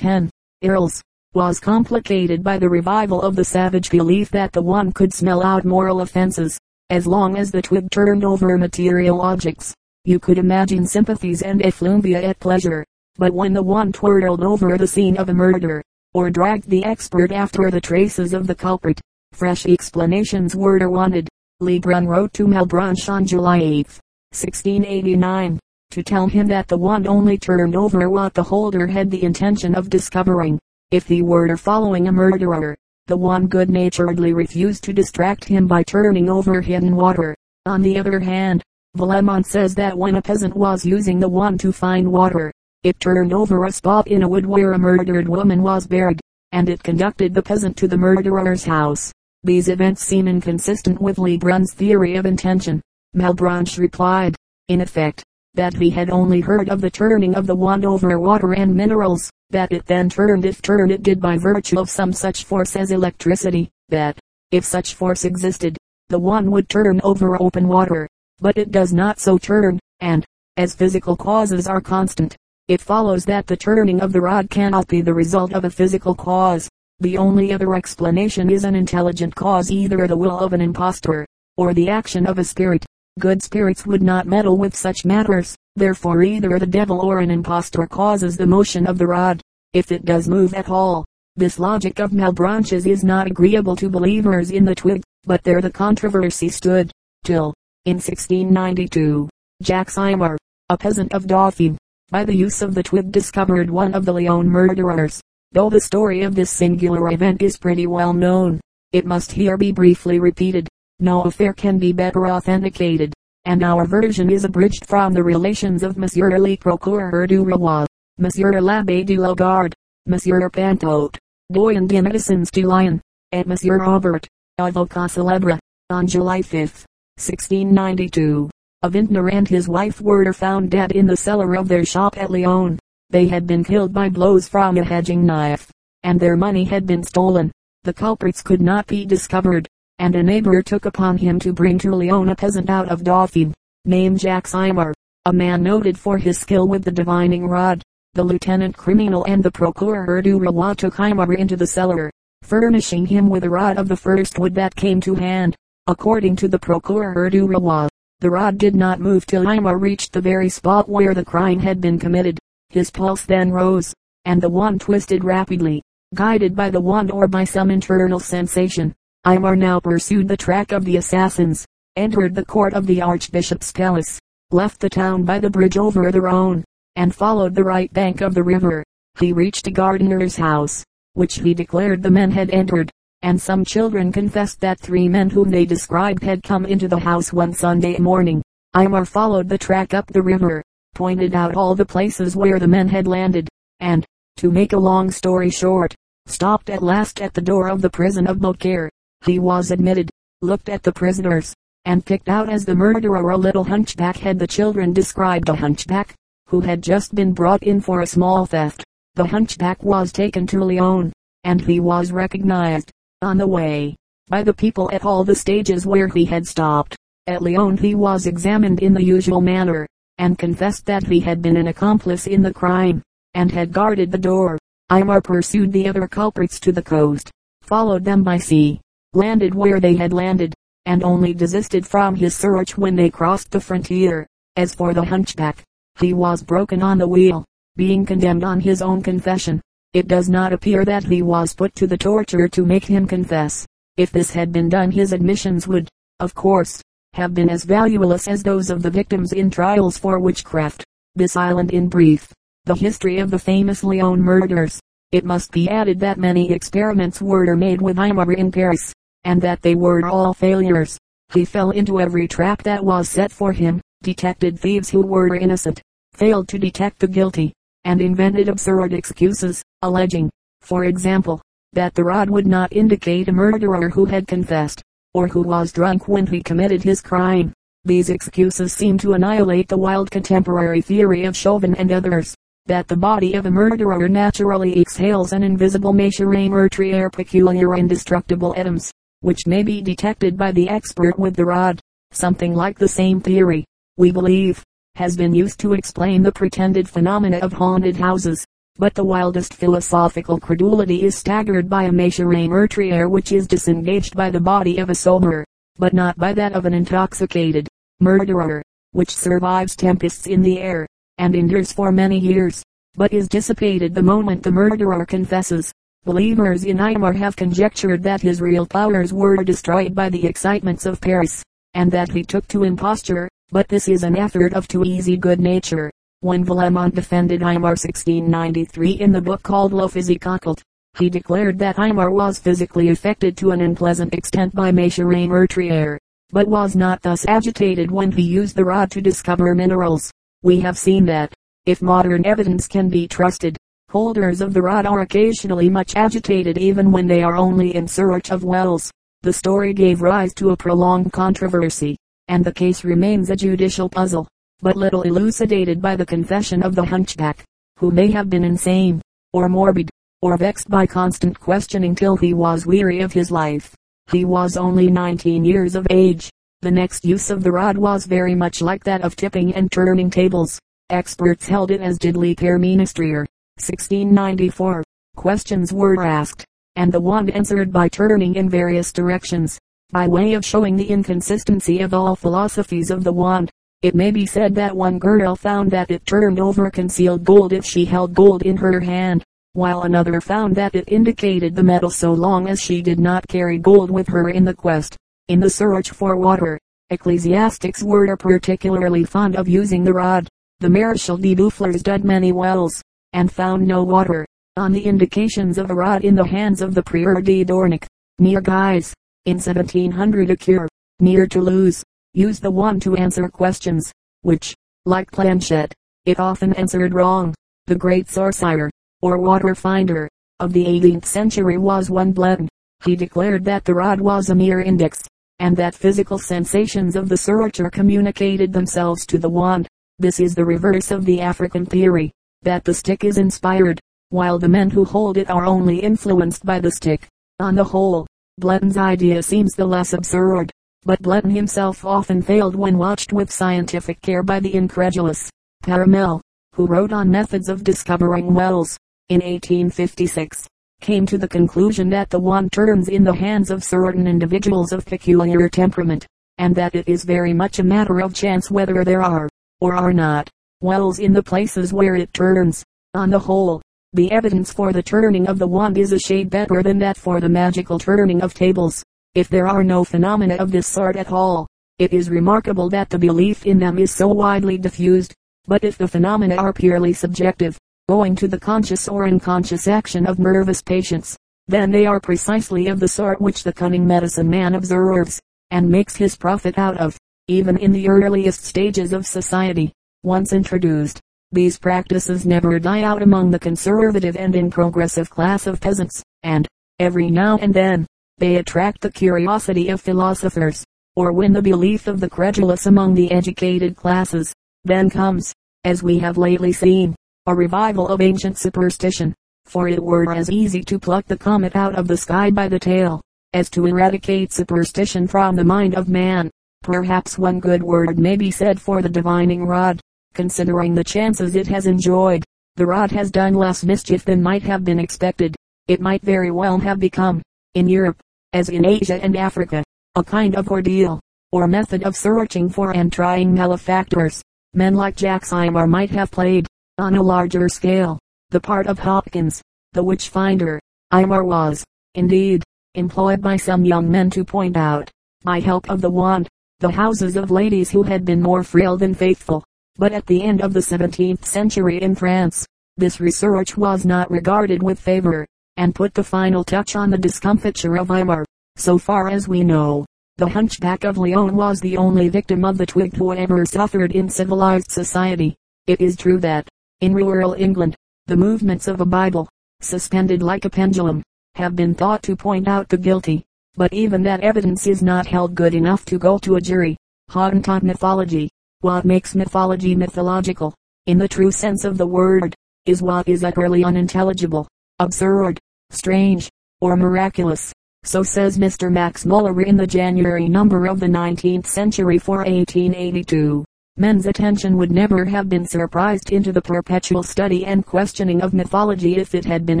10. 0.00 0.30
Earls, 0.64 1.02
was 1.34 1.60
complicated 1.60 2.42
by 2.42 2.56
the 2.56 2.68
revival 2.68 3.20
of 3.20 3.36
the 3.36 3.44
savage 3.44 3.90
belief 3.90 4.30
that 4.30 4.50
the 4.50 4.62
one 4.62 4.90
could 4.92 5.12
smell 5.12 5.42
out 5.42 5.66
moral 5.66 6.00
offenses, 6.00 6.58
as 6.88 7.06
long 7.06 7.36
as 7.36 7.50
the 7.50 7.60
twig 7.60 7.90
turned 7.90 8.24
over 8.24 8.56
material 8.56 9.20
objects. 9.20 9.74
You 10.06 10.18
could 10.18 10.38
imagine 10.38 10.86
sympathies 10.86 11.42
and 11.42 11.60
effluvia 11.60 12.22
at 12.22 12.40
pleasure. 12.40 12.82
But 13.16 13.34
when 13.34 13.52
the 13.52 13.62
one 13.62 13.92
twirled 13.92 14.42
over 14.42 14.78
the 14.78 14.86
scene 14.86 15.18
of 15.18 15.28
a 15.28 15.34
murder, 15.34 15.82
or 16.14 16.30
dragged 16.30 16.70
the 16.70 16.82
expert 16.84 17.30
after 17.30 17.70
the 17.70 17.80
traces 17.80 18.32
of 18.32 18.46
the 18.46 18.54
culprit, 18.54 19.02
fresh 19.32 19.66
explanations 19.66 20.56
were 20.56 20.88
wanted. 20.88 21.28
Lebrun 21.60 22.06
wrote 22.06 22.32
to 22.32 22.46
Malebranche 22.46 23.06
on 23.10 23.26
July 23.26 23.58
8, 23.58 23.86
1689, 24.32 25.60
to 25.90 26.02
tell 26.02 26.26
him 26.26 26.46
that 26.48 26.68
the 26.68 26.78
wand 26.78 27.06
only 27.06 27.36
turned 27.36 27.74
over 27.74 28.08
what 28.08 28.34
the 28.34 28.42
holder 28.42 28.86
had 28.86 29.10
the 29.10 29.22
intention 29.22 29.74
of 29.74 29.90
discovering. 29.90 30.58
If 30.90 31.06
he 31.06 31.22
were 31.22 31.56
following 31.56 32.08
a 32.08 32.12
murderer, 32.12 32.76
the 33.06 33.16
wand 33.16 33.50
good-naturedly 33.50 34.32
refused 34.32 34.84
to 34.84 34.92
distract 34.92 35.44
him 35.44 35.66
by 35.66 35.82
turning 35.82 36.30
over 36.30 36.60
hidden 36.60 36.94
water. 36.94 37.34
On 37.66 37.82
the 37.82 37.98
other 37.98 38.20
hand, 38.20 38.62
Vallemont 38.96 39.46
says 39.46 39.74
that 39.74 39.96
when 39.96 40.16
a 40.16 40.22
peasant 40.22 40.56
was 40.56 40.84
using 40.84 41.20
the 41.20 41.28
wand 41.28 41.60
to 41.60 41.72
find 41.72 42.10
water, 42.10 42.52
it 42.82 42.98
turned 42.98 43.32
over 43.32 43.64
a 43.64 43.72
spot 43.72 44.08
in 44.08 44.22
a 44.22 44.28
wood 44.28 44.46
where 44.46 44.72
a 44.72 44.78
murdered 44.78 45.28
woman 45.28 45.62
was 45.62 45.86
buried, 45.86 46.20
and 46.52 46.68
it 46.68 46.82
conducted 46.82 47.34
the 47.34 47.42
peasant 47.42 47.76
to 47.76 47.86
the 47.86 47.96
murderer's 47.96 48.64
house. 48.64 49.12
These 49.42 49.68
events 49.68 50.02
seem 50.02 50.26
inconsistent 50.26 51.00
with 51.00 51.18
Lebrun's 51.18 51.72
theory 51.74 52.16
of 52.16 52.26
intention. 52.26 52.80
Malebranche 53.14 53.78
replied, 53.78 54.36
in 54.68 54.80
effect, 54.80 55.24
that 55.54 55.74
he 55.74 55.90
had 55.90 56.10
only 56.10 56.40
heard 56.40 56.68
of 56.68 56.80
the 56.80 56.90
turning 56.90 57.34
of 57.34 57.46
the 57.46 57.54
wand 57.54 57.84
over 57.84 58.18
water 58.18 58.54
and 58.54 58.74
minerals, 58.74 59.30
that 59.50 59.72
it 59.72 59.86
then 59.86 60.08
turned 60.08 60.44
if 60.44 60.62
turned 60.62 60.92
it 60.92 61.02
did 61.02 61.20
by 61.20 61.36
virtue 61.36 61.78
of 61.78 61.90
some 61.90 62.12
such 62.12 62.44
force 62.44 62.76
as 62.76 62.90
electricity, 62.92 63.70
that, 63.88 64.18
if 64.50 64.64
such 64.64 64.94
force 64.94 65.24
existed, 65.24 65.76
the 66.08 66.18
wand 66.18 66.50
would 66.50 66.68
turn 66.68 67.00
over 67.02 67.40
open 67.40 67.68
water, 67.68 68.08
but 68.40 68.56
it 68.56 68.70
does 68.70 68.92
not 68.92 69.18
so 69.18 69.38
turn, 69.38 69.78
and, 70.00 70.24
as 70.56 70.74
physical 70.74 71.16
causes 71.16 71.66
are 71.66 71.80
constant, 71.80 72.36
it 72.68 72.80
follows 72.80 73.24
that 73.24 73.46
the 73.46 73.56
turning 73.56 74.00
of 74.00 74.12
the 74.12 74.20
rod 74.20 74.50
cannot 74.50 74.86
be 74.86 75.00
the 75.00 75.14
result 75.14 75.52
of 75.52 75.64
a 75.64 75.70
physical 75.70 76.14
cause. 76.14 76.68
The 77.00 77.16
only 77.16 77.52
other 77.52 77.74
explanation 77.74 78.50
is 78.50 78.64
an 78.64 78.74
intelligent 78.74 79.34
cause 79.34 79.70
either 79.70 80.06
the 80.06 80.16
will 80.16 80.38
of 80.38 80.52
an 80.52 80.60
impostor, 80.60 81.26
or 81.56 81.74
the 81.74 81.88
action 81.88 82.26
of 82.26 82.38
a 82.38 82.44
spirit. 82.44 82.84
Good 83.20 83.42
spirits 83.42 83.84
would 83.84 84.02
not 84.02 84.26
meddle 84.26 84.56
with 84.56 84.74
such 84.74 85.04
matters, 85.04 85.54
therefore 85.76 86.22
either 86.22 86.58
the 86.58 86.66
devil 86.66 87.02
or 87.02 87.18
an 87.18 87.30
impostor 87.30 87.86
causes 87.86 88.34
the 88.34 88.46
motion 88.46 88.86
of 88.86 88.96
the 88.96 89.06
rod, 89.06 89.42
if 89.74 89.92
it 89.92 90.06
does 90.06 90.26
move 90.26 90.54
at 90.54 90.70
all. 90.70 91.04
This 91.36 91.58
logic 91.58 91.98
of 91.98 92.12
Malebranche's 92.12 92.86
is 92.86 93.04
not 93.04 93.26
agreeable 93.26 93.76
to 93.76 93.90
believers 93.90 94.50
in 94.50 94.64
the 94.64 94.74
twig, 94.74 95.02
but 95.24 95.42
there 95.42 95.60
the 95.60 95.70
controversy 95.70 96.48
stood, 96.48 96.90
till, 97.22 97.52
in 97.84 97.96
1692, 97.96 99.28
Jacques 99.62 99.90
Aymar, 99.98 100.38
a 100.70 100.78
peasant 100.78 101.12
of 101.12 101.26
Dauphine, 101.26 101.76
by 102.10 102.24
the 102.24 102.34
use 102.34 102.62
of 102.62 102.74
the 102.74 102.82
twig 102.82 103.12
discovered 103.12 103.68
one 103.68 103.92
of 103.92 104.06
the 104.06 104.14
Lyon 104.14 104.48
murderers. 104.48 105.20
Though 105.52 105.68
the 105.68 105.82
story 105.82 106.22
of 106.22 106.34
this 106.34 106.50
singular 106.50 107.12
event 107.12 107.42
is 107.42 107.58
pretty 107.58 107.86
well 107.86 108.14
known, 108.14 108.62
it 108.92 109.04
must 109.04 109.32
here 109.32 109.58
be 109.58 109.72
briefly 109.72 110.18
repeated. 110.18 110.68
No 111.02 111.22
affair 111.22 111.54
can 111.54 111.78
be 111.78 111.94
better 111.94 112.26
authenticated, 112.26 113.14
and 113.46 113.62
our 113.62 113.86
version 113.86 114.30
is 114.30 114.44
abridged 114.44 114.84
from 114.84 115.14
the 115.14 115.22
relations 115.22 115.82
of 115.82 115.96
Monsieur 115.96 116.38
le 116.38 116.58
Procureur 116.58 117.26
du 117.26 117.42
Roi, 117.42 117.86
Monsieur 118.18 118.60
l'Abbé 118.60 119.06
de 119.06 119.16
la 119.16 119.34
Garde, 119.34 119.74
Monsieur 120.04 120.50
Panthot, 120.50 121.16
Doyen 121.50 121.86
de 121.86 122.02
Medicines 122.02 122.50
de 122.50 122.66
Lyon, 122.66 123.00
and 123.32 123.46
Monsieur 123.46 123.78
Robert, 123.78 124.26
avocat 124.58 125.08
célèbre, 125.08 125.58
on 125.88 126.06
July 126.06 126.42
5, 126.42 126.84
1692. 127.16 128.50
A 128.82 128.90
vintner 128.90 129.30
and 129.30 129.48
his 129.48 129.70
wife 129.70 130.02
were 130.02 130.30
found 130.34 130.70
dead 130.70 130.92
in 130.92 131.06
the 131.06 131.16
cellar 131.16 131.56
of 131.56 131.66
their 131.66 131.84
shop 131.86 132.18
at 132.18 132.30
Lyon. 132.30 132.78
They 133.08 133.26
had 133.26 133.46
been 133.46 133.64
killed 133.64 133.94
by 133.94 134.10
blows 134.10 134.48
from 134.48 134.76
a 134.76 134.84
hedging 134.84 135.24
knife, 135.24 135.70
and 136.02 136.20
their 136.20 136.36
money 136.36 136.64
had 136.64 136.86
been 136.86 137.02
stolen. 137.02 137.50
The 137.84 137.94
culprits 137.94 138.42
could 138.42 138.60
not 138.60 138.86
be 138.86 139.06
discovered, 139.06 139.66
and 140.00 140.16
a 140.16 140.22
neighbor 140.22 140.62
took 140.62 140.86
upon 140.86 141.18
him 141.18 141.38
to 141.38 141.52
bring 141.52 141.78
to 141.78 141.94
Lyon 141.94 142.30
a 142.30 142.34
peasant 142.34 142.70
out 142.70 142.88
of 142.88 143.04
Dauphine, 143.04 143.52
named 143.84 144.18
Jacques 144.18 144.48
Aymar, 144.48 144.94
a 145.26 145.32
man 145.32 145.62
noted 145.62 145.98
for 145.98 146.16
his 146.16 146.38
skill 146.38 146.66
with 146.66 146.82
the 146.82 146.90
divining 146.90 147.46
rod. 147.46 147.82
The 148.14 148.24
lieutenant 148.24 148.74
criminal 148.74 149.24
and 149.24 149.42
the 149.42 149.50
procureur 149.50 150.22
du 150.22 150.38
roi 150.38 150.72
took 150.72 150.94
Aymar 150.94 151.36
into 151.36 151.54
the 151.54 151.66
cellar, 151.66 152.10
furnishing 152.42 153.04
him 153.04 153.28
with 153.28 153.44
a 153.44 153.50
rod 153.50 153.76
of 153.76 153.88
the 153.88 153.96
first 153.96 154.38
wood 154.38 154.54
that 154.54 154.74
came 154.74 155.02
to 155.02 155.14
hand. 155.14 155.54
According 155.86 156.36
to 156.36 156.48
the 156.48 156.58
procureur 156.58 157.28
du 157.28 157.46
roi, 157.46 157.86
the 158.20 158.30
rod 158.30 158.56
did 158.56 158.74
not 158.74 159.00
move 159.00 159.26
till 159.26 159.44
Aymar 159.44 159.78
reached 159.78 160.14
the 160.14 160.20
very 160.22 160.48
spot 160.48 160.88
where 160.88 161.12
the 161.12 161.24
crime 161.24 161.60
had 161.60 161.78
been 161.78 161.98
committed. 161.98 162.38
His 162.70 162.90
pulse 162.90 163.26
then 163.26 163.50
rose, 163.50 163.92
and 164.24 164.40
the 164.40 164.48
wand 164.48 164.80
twisted 164.80 165.24
rapidly, 165.24 165.82
guided 166.14 166.56
by 166.56 166.70
the 166.70 166.80
wand 166.80 167.10
or 167.10 167.28
by 167.28 167.44
some 167.44 167.70
internal 167.70 168.18
sensation. 168.18 168.94
Aymar 169.26 169.56
now 169.56 169.80
pursued 169.80 170.28
the 170.28 170.36
track 170.36 170.72
of 170.72 170.84
the 170.84 170.96
assassins, 170.96 171.66
entered 171.96 172.34
the 172.34 172.44
court 172.44 172.74
of 172.74 172.86
the 172.86 173.02
archbishop's 173.02 173.72
palace, 173.72 174.18
left 174.50 174.80
the 174.80 174.88
town 174.88 175.24
by 175.24 175.38
the 175.38 175.50
bridge 175.50 175.76
over 175.76 176.10
the 176.10 176.20
Rhone, 176.20 176.64
and 176.96 177.14
followed 177.14 177.54
the 177.54 177.64
right 177.64 177.92
bank 177.92 178.20
of 178.20 178.34
the 178.34 178.42
river. 178.42 178.84
He 179.18 179.32
reached 179.32 179.66
a 179.66 179.70
gardener's 179.70 180.36
house, 180.36 180.84
which 181.14 181.40
he 181.40 181.54
declared 181.54 182.02
the 182.02 182.10
men 182.10 182.30
had 182.30 182.50
entered 182.50 182.90
and 183.22 183.40
some 183.40 183.64
children 183.64 184.10
confessed 184.10 184.60
that 184.60 184.80
three 184.80 185.08
men 185.08 185.28
whom 185.28 185.50
they 185.50 185.66
described 185.66 186.22
had 186.22 186.42
come 186.42 186.64
into 186.64 186.88
the 186.88 186.98
house 186.98 187.32
one 187.32 187.52
Sunday 187.52 187.98
morning. 187.98 188.42
Aymar 188.74 189.06
followed 189.06 189.48
the 189.48 189.58
track 189.58 189.92
up 189.92 190.06
the 190.06 190.22
river, 190.22 190.62
pointed 190.94 191.34
out 191.34 191.54
all 191.54 191.74
the 191.74 191.84
places 191.84 192.34
where 192.34 192.58
the 192.58 192.68
men 192.68 192.88
had 192.88 193.06
landed, 193.06 193.48
and, 193.80 194.06
to 194.36 194.50
make 194.50 194.72
a 194.72 194.78
long 194.78 195.10
story 195.10 195.50
short, 195.50 195.94
stopped 196.26 196.70
at 196.70 196.82
last 196.82 197.20
at 197.20 197.34
the 197.34 197.42
door 197.42 197.68
of 197.68 197.82
the 197.82 197.90
prison 197.90 198.26
of 198.26 198.40
Beaucaire. 198.40 198.90
He 199.26 199.38
was 199.38 199.70
admitted, 199.70 200.08
looked 200.40 200.70
at 200.70 200.82
the 200.82 200.92
prisoners, 200.92 201.54
and 201.84 202.04
picked 202.04 202.30
out 202.30 202.48
as 202.48 202.64
the 202.64 202.74
murderer 202.74 203.30
a 203.30 203.36
little 203.36 203.64
hunchback 203.64 204.16
had 204.16 204.38
the 204.38 204.46
children 204.46 204.94
described 204.94 205.50
a 205.50 205.54
hunchback, 205.54 206.14
who 206.48 206.60
had 206.60 206.82
just 206.82 207.14
been 207.14 207.34
brought 207.34 207.62
in 207.62 207.82
for 207.82 208.00
a 208.00 208.06
small 208.06 208.46
theft. 208.46 208.82
The 209.16 209.26
hunchback 209.26 209.82
was 209.82 210.10
taken 210.10 210.46
to 210.46 210.64
Lyon, 210.64 211.12
and 211.44 211.60
he 211.60 211.80
was 211.80 212.12
recognized 212.12 212.90
on 213.20 213.36
the 213.36 213.46
way, 213.46 213.94
by 214.28 214.42
the 214.42 214.54
people 214.54 214.90
at 214.90 215.04
all 215.04 215.22
the 215.22 215.34
stages 215.34 215.84
where 215.84 216.08
he 216.08 216.24
had 216.24 216.46
stopped. 216.46 216.96
At 217.26 217.42
Lyon 217.42 217.76
he 217.76 217.94
was 217.94 218.26
examined 218.26 218.80
in 218.80 218.94
the 218.94 219.04
usual 219.04 219.42
manner, 219.42 219.86
and 220.16 220.38
confessed 220.38 220.86
that 220.86 221.06
he 221.06 221.20
had 221.20 221.42
been 221.42 221.58
an 221.58 221.66
accomplice 221.66 222.26
in 222.26 222.40
the 222.40 222.54
crime, 222.54 223.02
and 223.34 223.52
had 223.52 223.72
guarded 223.72 224.10
the 224.10 224.18
door. 224.18 224.58
Aymar 224.90 225.22
pursued 225.22 225.72
the 225.72 225.86
other 225.86 226.08
culprits 226.08 226.58
to 226.60 226.72
the 226.72 226.82
coast, 226.82 227.30
followed 227.62 228.04
them 228.04 228.22
by 228.22 228.38
sea, 228.38 228.80
landed 229.12 229.54
where 229.54 229.80
they 229.80 229.96
had 229.96 230.12
landed, 230.12 230.54
and 230.86 231.02
only 231.02 231.34
desisted 231.34 231.84
from 231.84 232.14
his 232.14 232.34
search 232.34 232.78
when 232.78 232.94
they 232.94 233.10
crossed 233.10 233.50
the 233.50 233.60
frontier. 233.60 234.26
As 234.56 234.74
for 234.74 234.94
the 234.94 235.04
hunchback, 235.04 235.64
he 235.98 236.12
was 236.12 236.42
broken 236.42 236.82
on 236.82 236.98
the 236.98 237.08
wheel, 237.08 237.44
being 237.76 238.06
condemned 238.06 238.44
on 238.44 238.60
his 238.60 238.80
own 238.80 239.02
confession. 239.02 239.60
It 239.94 240.06
does 240.06 240.28
not 240.28 240.52
appear 240.52 240.84
that 240.84 241.04
he 241.04 241.22
was 241.22 241.54
put 241.54 241.74
to 241.74 241.88
the 241.88 241.98
torture 241.98 242.46
to 242.48 242.64
make 242.64 242.84
him 242.84 243.06
confess. 243.06 243.66
If 243.96 244.12
this 244.12 244.30
had 244.30 244.52
been 244.52 244.68
done 244.68 244.92
his 244.92 245.12
admissions 245.12 245.66
would, 245.66 245.88
of 246.20 246.34
course, 246.34 246.80
have 247.14 247.34
been 247.34 247.50
as 247.50 247.64
valueless 247.64 248.28
as 248.28 248.44
those 248.44 248.70
of 248.70 248.82
the 248.82 248.90
victims 248.90 249.32
in 249.32 249.50
trials 249.50 249.98
for 249.98 250.20
witchcraft. 250.20 250.84
This 251.16 251.34
island 251.34 251.72
in 251.72 251.88
brief, 251.88 252.32
the 252.66 252.76
history 252.76 253.18
of 253.18 253.32
the 253.32 253.38
famous 253.38 253.82
Lyon 253.82 254.20
murders. 254.20 254.78
It 255.10 255.24
must 255.24 255.50
be 255.50 255.68
added 255.68 255.98
that 256.00 256.18
many 256.18 256.52
experiments 256.52 257.20
were 257.20 257.56
made 257.56 257.82
with 257.82 257.96
Aymar 257.96 258.36
in 258.36 258.52
Paris, 258.52 258.92
and 259.24 259.40
that 259.42 259.62
they 259.62 259.74
were 259.74 260.06
all 260.06 260.32
failures. 260.32 260.98
He 261.32 261.44
fell 261.44 261.70
into 261.70 262.00
every 262.00 262.26
trap 262.26 262.62
that 262.64 262.84
was 262.84 263.08
set 263.08 263.30
for 263.30 263.52
him, 263.52 263.80
detected 264.02 264.58
thieves 264.58 264.90
who 264.90 265.02
were 265.02 265.34
innocent, 265.34 265.80
failed 266.12 266.48
to 266.48 266.58
detect 266.58 266.98
the 266.98 267.08
guilty, 267.08 267.52
and 267.84 268.00
invented 268.00 268.48
absurd 268.48 268.92
excuses, 268.92 269.62
alleging, 269.82 270.30
for 270.60 270.84
example, 270.84 271.40
that 271.72 271.94
the 271.94 272.04
rod 272.04 272.28
would 272.28 272.46
not 272.46 272.72
indicate 272.72 273.28
a 273.28 273.32
murderer 273.32 273.88
who 273.88 274.04
had 274.04 274.26
confessed, 274.26 274.82
or 275.14 275.28
who 275.28 275.42
was 275.42 275.72
drunk 275.72 276.08
when 276.08 276.26
he 276.26 276.42
committed 276.42 276.82
his 276.82 277.00
crime. 277.00 277.52
These 277.84 278.10
excuses 278.10 278.72
seem 278.72 278.98
to 278.98 279.14
annihilate 279.14 279.68
the 279.68 279.78
wild 279.78 280.10
contemporary 280.10 280.82
theory 280.82 281.24
of 281.24 281.36
Chauvin 281.36 281.74
and 281.76 281.92
others, 281.92 282.34
that 282.66 282.88
the 282.88 282.96
body 282.96 283.34
of 283.34 283.46
a 283.46 283.50
murderer 283.50 284.08
naturally 284.08 284.78
exhales 284.80 285.32
an 285.32 285.42
invisible 285.42 285.92
matière 285.92 286.50
meurtrière 286.50 287.12
peculiar 287.12 287.74
indestructible 287.76 288.54
atoms, 288.56 288.90
which 289.20 289.46
may 289.46 289.62
be 289.62 289.82
detected 289.82 290.36
by 290.36 290.52
the 290.52 290.68
expert 290.68 291.18
with 291.18 291.36
the 291.36 291.44
rod. 291.44 291.80
Something 292.12 292.54
like 292.54 292.78
the 292.78 292.88
same 292.88 293.20
theory, 293.20 293.64
we 293.96 294.10
believe, 294.10 294.64
has 294.96 295.16
been 295.16 295.34
used 295.34 295.60
to 295.60 295.74
explain 295.74 296.22
the 296.22 296.32
pretended 296.32 296.88
phenomena 296.88 297.38
of 297.38 297.52
haunted 297.52 297.96
houses. 297.96 298.44
but 298.80 298.94
the 298.94 299.04
wildest 299.04 299.52
philosophical 299.52 300.40
credulity 300.40 301.02
is 301.02 301.14
staggered 301.14 301.68
by 301.68 301.84
a 301.84 301.90
matière 301.90 302.48
meurtrière 302.48 303.10
which 303.10 303.30
is 303.30 303.46
disengaged 303.46 304.16
by 304.16 304.30
the 304.30 304.40
body 304.40 304.78
of 304.78 304.88
a 304.88 304.94
sober, 304.94 305.44
but 305.78 305.92
not 305.92 306.16
by 306.16 306.32
that 306.32 306.54
of 306.54 306.64
an 306.64 306.72
intoxicated, 306.72 307.68
murderer, 308.00 308.62
which 308.92 309.14
survives 309.14 309.76
tempests 309.76 310.26
in 310.26 310.40
the 310.40 310.58
air, 310.58 310.86
and 311.18 311.34
endures 311.34 311.72
for 311.72 311.92
many 311.92 312.18
years, 312.18 312.62
but 312.94 313.12
is 313.12 313.28
dissipated 313.28 313.94
the 313.94 314.02
moment 314.02 314.42
the 314.42 314.50
murderer 314.50 315.04
confesses. 315.04 315.70
Believers 316.06 316.64
in 316.64 316.78
Aymar 316.78 317.14
have 317.16 317.36
conjectured 317.36 318.02
that 318.04 318.22
his 318.22 318.40
real 318.40 318.64
powers 318.64 319.12
were 319.12 319.44
destroyed 319.44 319.94
by 319.94 320.08
the 320.08 320.26
excitements 320.26 320.86
of 320.86 320.98
Paris, 320.98 321.42
and 321.74 321.92
that 321.92 322.10
he 322.10 322.22
took 322.22 322.48
to 322.48 322.64
imposture, 322.64 323.28
but 323.50 323.68
this 323.68 323.86
is 323.86 324.02
an 324.02 324.16
effort 324.16 324.54
of 324.54 324.66
too 324.66 324.82
easy 324.82 325.18
good 325.18 325.40
nature. 325.40 325.90
When 326.20 326.42
Vallemont 326.42 326.94
defended 326.94 327.42
Aymar 327.42 327.76
1693 327.76 328.92
in 328.92 329.12
the 329.12 329.20
book 329.20 329.42
called 329.42 329.74
Le 329.74 329.90
Physique 329.90 330.24
Occult, 330.24 330.62
he 330.98 331.10
declared 331.10 331.58
that 331.58 331.76
Aymar 331.76 332.10
was 332.10 332.38
physically 332.38 332.88
affected 332.88 333.36
to 333.36 333.50
an 333.50 333.60
unpleasant 333.60 334.14
extent 334.14 334.54
by 334.54 334.72
matière 334.72 335.28
meurtrière, 335.28 335.98
but 336.30 336.48
was 336.48 336.74
not 336.74 337.02
thus 337.02 337.26
agitated 337.28 337.90
when 337.90 338.10
he 338.10 338.22
used 338.22 338.56
the 338.56 338.64
rod 338.64 338.90
to 338.92 339.02
discover 339.02 339.54
minerals. 339.54 340.10
We 340.42 340.60
have 340.60 340.78
seen 340.78 341.04
that, 341.06 341.34
if 341.66 341.82
modern 341.82 342.24
evidence 342.24 342.66
can 342.66 342.88
be 342.88 343.06
trusted, 343.06 343.58
holders 343.90 344.40
of 344.40 344.54
the 344.54 344.62
rod 344.62 344.86
are 344.86 345.00
occasionally 345.00 345.68
much 345.68 345.96
agitated 345.96 346.56
even 346.56 346.92
when 346.92 347.08
they 347.08 347.24
are 347.24 347.36
only 347.36 347.74
in 347.74 347.88
search 347.88 348.30
of 348.30 348.44
wells. 348.44 348.88
The 349.22 349.32
story 349.32 349.74
gave 349.74 350.00
rise 350.00 350.32
to 350.34 350.50
a 350.50 350.56
prolonged 350.56 351.12
controversy, 351.12 351.96
and 352.28 352.44
the 352.44 352.52
case 352.52 352.84
remains 352.84 353.30
a 353.30 353.36
judicial 353.36 353.88
puzzle, 353.88 354.28
but 354.60 354.76
little 354.76 355.02
elucidated 355.02 355.82
by 355.82 355.96
the 355.96 356.06
confession 356.06 356.62
of 356.62 356.76
the 356.76 356.84
hunchback, 356.84 357.44
who 357.78 357.90
may 357.90 358.12
have 358.12 358.30
been 358.30 358.44
insane, 358.44 359.02
or 359.32 359.48
morbid, 359.48 359.90
or 360.22 360.36
vexed 360.36 360.70
by 360.70 360.86
constant 360.86 361.38
questioning 361.40 361.96
till 361.96 362.16
he 362.16 362.32
was 362.32 362.66
weary 362.66 363.00
of 363.00 363.12
his 363.12 363.32
life. 363.32 363.74
He 364.12 364.24
was 364.24 364.56
only 364.56 364.88
19 364.88 365.44
years 365.44 365.74
of 365.74 365.86
age. 365.90 366.30
The 366.62 366.70
next 366.70 367.04
use 367.04 367.28
of 367.28 367.42
the 367.42 367.50
rod 367.50 367.76
was 367.76 368.06
very 368.06 368.36
much 368.36 368.62
like 368.62 368.84
that 368.84 369.02
of 369.02 369.16
tipping 369.16 369.52
and 369.54 369.72
turning 369.72 370.10
tables. 370.10 370.60
Experts 370.90 371.48
held 371.48 371.72
it 371.72 371.80
as 371.80 371.98
did 371.98 372.16
Le 372.16 372.36
Père 372.36 372.60
Ménestrier. 372.60 373.26
1694. 373.60 374.82
Questions 375.16 375.72
were 375.72 376.04
asked, 376.04 376.44
and 376.76 376.90
the 376.90 377.00
wand 377.00 377.30
answered 377.30 377.72
by 377.72 377.88
turning 377.88 378.34
in 378.34 378.48
various 378.48 378.92
directions. 378.92 379.58
By 379.90 380.08
way 380.08 380.34
of 380.34 380.44
showing 380.44 380.76
the 380.76 380.88
inconsistency 380.88 381.80
of 381.80 381.94
all 381.94 382.16
philosophies 382.16 382.90
of 382.90 383.04
the 383.04 383.12
wand, 383.12 383.50
it 383.82 383.94
may 383.94 384.10
be 384.10 384.26
said 384.26 384.54
that 384.56 384.76
one 384.76 384.98
girl 384.98 385.36
found 385.36 385.70
that 385.70 385.90
it 385.90 386.06
turned 386.06 386.38
over 386.38 386.70
concealed 386.70 387.24
gold 387.24 387.52
if 387.52 387.64
she 387.64 387.84
held 387.84 388.14
gold 388.14 388.42
in 388.42 388.56
her 388.56 388.80
hand 388.80 389.24
while 389.54 389.82
another 389.82 390.20
found 390.20 390.54
that 390.54 390.76
it 390.76 390.84
indicated 390.86 391.56
the 391.56 391.62
metal 391.62 391.90
so 391.90 392.12
long 392.12 392.46
as 392.46 392.60
she 392.60 392.80
did 392.80 393.00
not 393.00 393.26
carry 393.26 393.58
gold 393.58 393.90
with 393.90 394.06
her 394.06 394.28
in 394.28 394.44
the 394.44 394.54
quest. 394.54 394.96
In 395.26 395.40
the 395.40 395.50
search 395.50 395.90
for 395.90 396.16
water, 396.16 396.56
ecclesiastics 396.90 397.82
were 397.82 398.16
particularly 398.16 399.02
fond 399.02 399.34
of 399.34 399.48
using 399.48 399.82
the 399.82 399.92
rod. 399.92 400.28
The 400.60 400.68
Marechal 400.68 401.20
de 401.20 401.34
Boufflers 401.34 401.82
dug 401.82 402.04
many 402.04 402.30
wells, 402.30 402.80
and 403.12 403.32
found 403.32 403.66
no 403.66 403.82
water. 403.82 404.26
On 404.56 404.72
the 404.72 404.84
indications 404.84 405.58
of 405.58 405.70
a 405.70 405.74
rod 405.74 406.04
in 406.04 406.14
the 406.14 406.26
hands 406.26 406.60
of 406.60 406.74
the 406.74 406.82
Prieur 406.82 407.20
de 407.20 407.44
Dornac, 407.44 407.86
near 408.18 408.40
Guise, 408.40 408.92
in 409.24 409.36
1700 409.36 410.30
a 410.30 410.36
cure, 410.36 410.68
near 410.98 411.26
Toulouse, 411.26 411.82
used 412.14 412.42
the 412.42 412.50
wand 412.50 412.82
to 412.82 412.96
answer 412.96 413.28
questions, 413.28 413.92
which, 414.22 414.54
like 414.84 415.10
Planchette, 415.10 415.72
it 416.04 416.18
often 416.18 416.52
answered 416.54 416.94
wrong. 416.94 417.34
The 417.66 417.76
great 417.76 418.08
sorcerer, 418.08 418.70
or 419.00 419.18
water 419.18 419.54
finder, 419.54 420.08
of 420.40 420.52
the 420.52 420.64
18th 420.64 421.04
century 421.04 421.58
was 421.58 421.90
one 421.90 422.12
Bleton. 422.12 422.48
He 422.84 422.96
declared 422.96 423.44
that 423.44 423.64
the 423.64 423.74
rod 423.74 424.00
was 424.00 424.30
a 424.30 424.34
mere 424.34 424.60
index, 424.60 425.02
and 425.38 425.56
that 425.56 425.74
physical 425.74 426.18
sensations 426.18 426.96
of 426.96 427.08
the 427.08 427.16
searcher 427.16 427.70
communicated 427.70 428.52
themselves 428.52 429.06
to 429.06 429.18
the 429.18 429.28
wand. 429.28 429.68
This 429.98 430.18
is 430.18 430.34
the 430.34 430.44
reverse 430.44 430.90
of 430.90 431.04
the 431.04 431.20
African 431.20 431.66
theory, 431.66 432.10
that 432.42 432.64
the 432.64 432.74
stick 432.74 433.04
is 433.04 433.18
inspired, 433.18 433.80
while 434.08 434.38
the 434.38 434.48
men 434.48 434.70
who 434.70 434.84
hold 434.84 435.16
it 435.16 435.28
are 435.30 435.44
only 435.44 435.78
influenced 435.78 436.44
by 436.44 436.58
the 436.58 436.70
stick. 436.70 437.06
On 437.38 437.54
the 437.54 437.64
whole, 437.64 438.06
Bleton's 438.40 438.76
idea 438.76 439.22
seems 439.22 439.52
the 439.52 439.66
less 439.66 439.92
absurd, 439.92 440.50
but 440.84 441.02
Bleton 441.02 441.30
himself 441.30 441.84
often 441.84 442.22
failed 442.22 442.56
when 442.56 442.78
watched 442.78 443.12
with 443.12 443.30
scientific 443.30 444.00
care 444.00 444.22
by 444.22 444.40
the 444.40 444.54
incredulous. 444.54 445.30
Paramelle, 445.62 446.20
who 446.54 446.66
wrote 446.66 446.92
on 446.92 447.10
methods 447.10 447.48
of 447.48 447.62
discovering 447.62 448.32
wells, 448.32 448.78
in 449.10 449.20
1856, 449.20 450.46
came 450.80 451.04
to 451.04 451.18
the 451.18 451.28
conclusion 451.28 451.90
that 451.90 452.08
the 452.08 452.18
wand 452.18 452.52
turns 452.52 452.88
in 452.88 453.04
the 453.04 453.14
hands 453.14 453.50
of 453.50 453.62
certain 453.62 454.06
individuals 454.06 454.72
of 454.72 454.86
peculiar 454.86 455.48
temperament, 455.48 456.06
and 456.38 456.54
that 456.54 456.74
it 456.74 456.88
is 456.88 457.04
very 457.04 457.34
much 457.34 457.58
a 457.58 457.64
matter 457.64 458.00
of 458.00 458.14
chance 458.14 458.50
whether 458.50 458.82
there 458.82 459.02
are, 459.02 459.28
or 459.60 459.74
are 459.74 459.92
not, 459.92 460.30
wells 460.62 460.98
in 460.98 461.12
the 461.12 461.22
places 461.22 461.72
where 461.72 461.96
it 461.96 462.12
turns. 462.12 462.62
On 462.94 463.08
the 463.08 463.18
whole, 463.18 463.62
the 463.94 464.12
evidence 464.12 464.52
for 464.52 464.72
the 464.72 464.82
turning 464.82 465.26
of 465.26 465.38
the 465.38 465.46
wand 465.46 465.78
is 465.78 465.92
a 465.92 465.98
shade 465.98 466.28
better 466.28 466.62
than 466.62 466.78
that 466.78 466.96
for 466.96 467.20
the 467.20 467.28
magical 467.28 467.78
turning 467.78 468.20
of 468.20 468.34
tables. 468.34 468.82
If 469.14 469.28
there 469.28 469.48
are 469.48 469.64
no 469.64 469.84
phenomena 469.84 470.36
of 470.36 470.50
this 470.50 470.66
sort 470.66 470.96
at 470.96 471.10
all, 471.10 471.46
it 471.78 471.94
is 471.94 472.10
remarkable 472.10 472.68
that 472.70 472.90
the 472.90 472.98
belief 472.98 473.46
in 473.46 473.58
them 473.58 473.78
is 473.78 473.90
so 473.90 474.08
widely 474.08 474.58
diffused. 474.58 475.14
But 475.46 475.64
if 475.64 475.78
the 475.78 475.88
phenomena 475.88 476.36
are 476.36 476.52
purely 476.52 476.92
subjective, 476.92 477.58
owing 477.88 478.14
to 478.16 478.28
the 478.28 478.38
conscious 478.38 478.86
or 478.86 479.06
unconscious 479.06 479.66
action 479.66 480.06
of 480.06 480.18
nervous 480.18 480.60
patients, 480.60 481.16
then 481.48 481.70
they 481.70 481.86
are 481.86 481.98
precisely 481.98 482.68
of 482.68 482.78
the 482.78 482.86
sort 482.86 483.20
which 483.20 483.42
the 483.42 483.52
cunning 483.52 483.86
medicine 483.86 484.28
man 484.28 484.54
observes, 484.54 485.20
and 485.50 485.68
makes 485.68 485.96
his 485.96 486.16
profit 486.16 486.58
out 486.58 486.76
of, 486.76 486.98
even 487.28 487.56
in 487.56 487.72
the 487.72 487.88
earliest 487.88 488.44
stages 488.44 488.92
of 488.92 489.06
society. 489.06 489.72
Once 490.02 490.32
introduced, 490.32 490.98
these 491.30 491.58
practices 491.58 492.24
never 492.24 492.58
die 492.58 492.82
out 492.82 493.02
among 493.02 493.30
the 493.30 493.38
conservative 493.38 494.16
and 494.16 494.34
in 494.34 494.50
progressive 494.50 495.10
class 495.10 495.46
of 495.46 495.60
peasants, 495.60 496.02
and, 496.22 496.48
every 496.78 497.10
now 497.10 497.36
and 497.42 497.52
then, 497.52 497.86
they 498.16 498.36
attract 498.36 498.80
the 498.80 498.90
curiosity 498.90 499.68
of 499.68 499.78
philosophers, 499.78 500.64
or 500.96 501.12
win 501.12 501.34
the 501.34 501.42
belief 501.42 501.86
of 501.86 502.00
the 502.00 502.08
credulous 502.08 502.64
among 502.64 502.94
the 502.94 503.12
educated 503.12 503.76
classes. 503.76 504.32
Then 504.64 504.88
comes, 504.88 505.34
as 505.64 505.82
we 505.82 505.98
have 505.98 506.16
lately 506.16 506.52
seen, 506.52 506.96
a 507.26 507.34
revival 507.34 507.86
of 507.86 508.00
ancient 508.00 508.38
superstition, 508.38 509.14
for 509.44 509.68
it 509.68 509.82
were 509.82 510.10
as 510.14 510.30
easy 510.30 510.62
to 510.62 510.78
pluck 510.78 511.04
the 511.06 511.18
comet 511.18 511.54
out 511.54 511.74
of 511.74 511.86
the 511.86 511.96
sky 511.98 512.30
by 512.30 512.48
the 512.48 512.58
tail, 512.58 513.02
as 513.34 513.50
to 513.50 513.66
eradicate 513.66 514.32
superstition 514.32 515.06
from 515.06 515.36
the 515.36 515.44
mind 515.44 515.74
of 515.74 515.90
man. 515.90 516.30
Perhaps 516.62 517.18
one 517.18 517.38
good 517.38 517.62
word 517.62 517.98
may 517.98 518.16
be 518.16 518.30
said 518.30 518.60
for 518.60 518.80
the 518.80 518.88
divining 518.88 519.46
rod, 519.46 519.78
considering 520.20 520.74
the 520.74 520.84
chances 520.84 521.34
it 521.34 521.46
has 521.46 521.64
enjoyed. 521.64 522.22
The 522.56 522.66
rod 522.66 522.90
has 522.90 523.10
done 523.10 523.32
less 523.32 523.64
mischief 523.64 524.04
than 524.04 524.22
might 524.22 524.42
have 524.42 524.62
been 524.64 524.78
expected. 524.78 525.34
It 525.66 525.80
might 525.80 526.02
very 526.02 526.30
well 526.30 526.58
have 526.58 526.78
become, 526.78 527.22
in 527.54 527.66
Europe, 527.66 527.98
as 528.34 528.50
in 528.50 528.66
Asia 528.66 529.02
and 529.02 529.16
Africa, 529.16 529.64
a 529.94 530.04
kind 530.04 530.36
of 530.36 530.50
ordeal, 530.50 531.00
or 531.32 531.48
method 531.48 531.84
of 531.84 531.96
searching 531.96 532.50
for 532.50 532.76
and 532.76 532.92
trying 532.92 533.32
malefactors. 533.32 534.22
Men 534.52 534.74
like 534.74 534.98
Jacques 534.98 535.24
Aymar 535.24 535.66
might 535.66 535.88
have 535.88 536.10
played, 536.10 536.46
on 536.76 536.96
a 536.96 537.02
larger 537.02 537.48
scale, 537.48 537.98
the 538.28 538.40
part 538.40 538.66
of 538.66 538.78
Hopkins, 538.78 539.40
the 539.72 539.82
witch 539.82 540.10
finder. 540.10 540.60
Aymar 540.92 541.24
was, 541.24 541.64
indeed, 541.94 542.44
employed 542.74 543.22
by 543.22 543.36
some 543.36 543.64
young 543.64 543.90
men 543.90 544.10
to 544.10 544.22
point 544.22 544.58
out, 544.58 544.90
by 545.24 545.40
help 545.40 545.70
of 545.70 545.80
the 545.80 545.88
wand, 545.88 546.28
the 546.58 546.70
houses 546.70 547.16
of 547.16 547.30
ladies 547.30 547.70
who 547.70 547.84
had 547.84 548.04
been 548.04 548.20
more 548.20 548.44
frail 548.44 548.76
than 548.76 548.92
faithful. 548.92 549.42
But 549.80 549.94
at 549.94 550.04
the 550.04 550.22
end 550.22 550.42
of 550.42 550.52
the 550.52 550.60
17th 550.60 551.24
century 551.24 551.80
in 551.80 551.94
France, 551.94 552.46
this 552.76 553.00
research 553.00 553.56
was 553.56 553.86
not 553.86 554.10
regarded 554.10 554.62
with 554.62 554.78
favor, 554.78 555.26
and 555.56 555.74
put 555.74 555.94
the 555.94 556.04
final 556.04 556.44
touch 556.44 556.76
on 556.76 556.90
the 556.90 556.98
discomfiture 556.98 557.78
of 557.78 557.88
Aymar. 557.88 558.26
So 558.56 558.76
far 558.76 559.08
as 559.08 559.26
we 559.26 559.42
know, 559.42 559.86
the 560.18 560.28
hunchback 560.28 560.84
of 560.84 560.98
Lyon 560.98 561.34
was 561.34 561.60
the 561.60 561.78
only 561.78 562.10
victim 562.10 562.44
of 562.44 562.58
the 562.58 562.66
twig 562.66 562.94
who 562.94 563.14
ever 563.14 563.46
suffered 563.46 563.92
in 563.92 564.10
civilized 564.10 564.70
society. 564.70 565.34
It 565.66 565.80
is 565.80 565.96
true 565.96 566.18
that, 566.18 566.46
in 566.82 566.92
rural 566.92 567.32
England, 567.32 567.74
the 568.04 568.18
movements 568.18 568.68
of 568.68 568.82
a 568.82 568.84
Bible, 568.84 569.30
suspended 569.62 570.22
like 570.22 570.44
a 570.44 570.50
pendulum, 570.50 571.02
have 571.36 571.56
been 571.56 571.74
thought 571.74 572.02
to 572.02 572.16
point 572.16 572.48
out 572.48 572.68
the 572.68 572.76
guilty. 572.76 573.24
But 573.54 573.72
even 573.72 574.02
that 574.02 574.20
evidence 574.20 574.66
is 574.66 574.82
not 574.82 575.06
held 575.06 575.34
good 575.34 575.54
enough 575.54 575.86
to 575.86 575.98
go 575.98 576.18
to 576.18 576.36
a 576.36 576.40
jury. 576.42 576.76
Hottentot 577.10 577.62
mythology. 577.62 578.28
What 578.62 578.84
makes 578.84 579.14
mythology 579.14 579.74
mythological, 579.74 580.52
in 580.84 580.98
the 580.98 581.08
true 581.08 581.32
sense 581.32 581.64
of 581.64 581.78
the 581.78 581.86
word, 581.86 582.34
is 582.66 582.82
what 582.82 583.08
is 583.08 583.24
utterly 583.24 583.64
unintelligible, 583.64 584.46
absurd, 584.78 585.38
strange, 585.70 586.28
or 586.60 586.76
miraculous. 586.76 587.54
So 587.84 588.02
says 588.02 588.36
Mr. 588.36 588.70
Max 588.70 589.06
Muller 589.06 589.40
in 589.40 589.56
the 589.56 589.66
January 589.66 590.28
number 590.28 590.66
of 590.66 590.78
the 590.78 590.88
19th 590.88 591.46
century 591.46 591.96
for 591.96 592.18
1882. 592.18 593.46
men's 593.78 594.04
attention 594.04 594.58
would 594.58 594.70
never 594.70 595.06
have 595.06 595.30
been 595.30 595.46
surprised 595.46 596.12
into 596.12 596.30
the 596.30 596.42
perpetual 596.42 597.02
study 597.02 597.46
and 597.46 597.64
questioning 597.64 598.20
of 598.20 598.34
mythology 598.34 598.98
if 598.98 599.14
it 599.14 599.24
had 599.24 599.46
been 599.46 599.60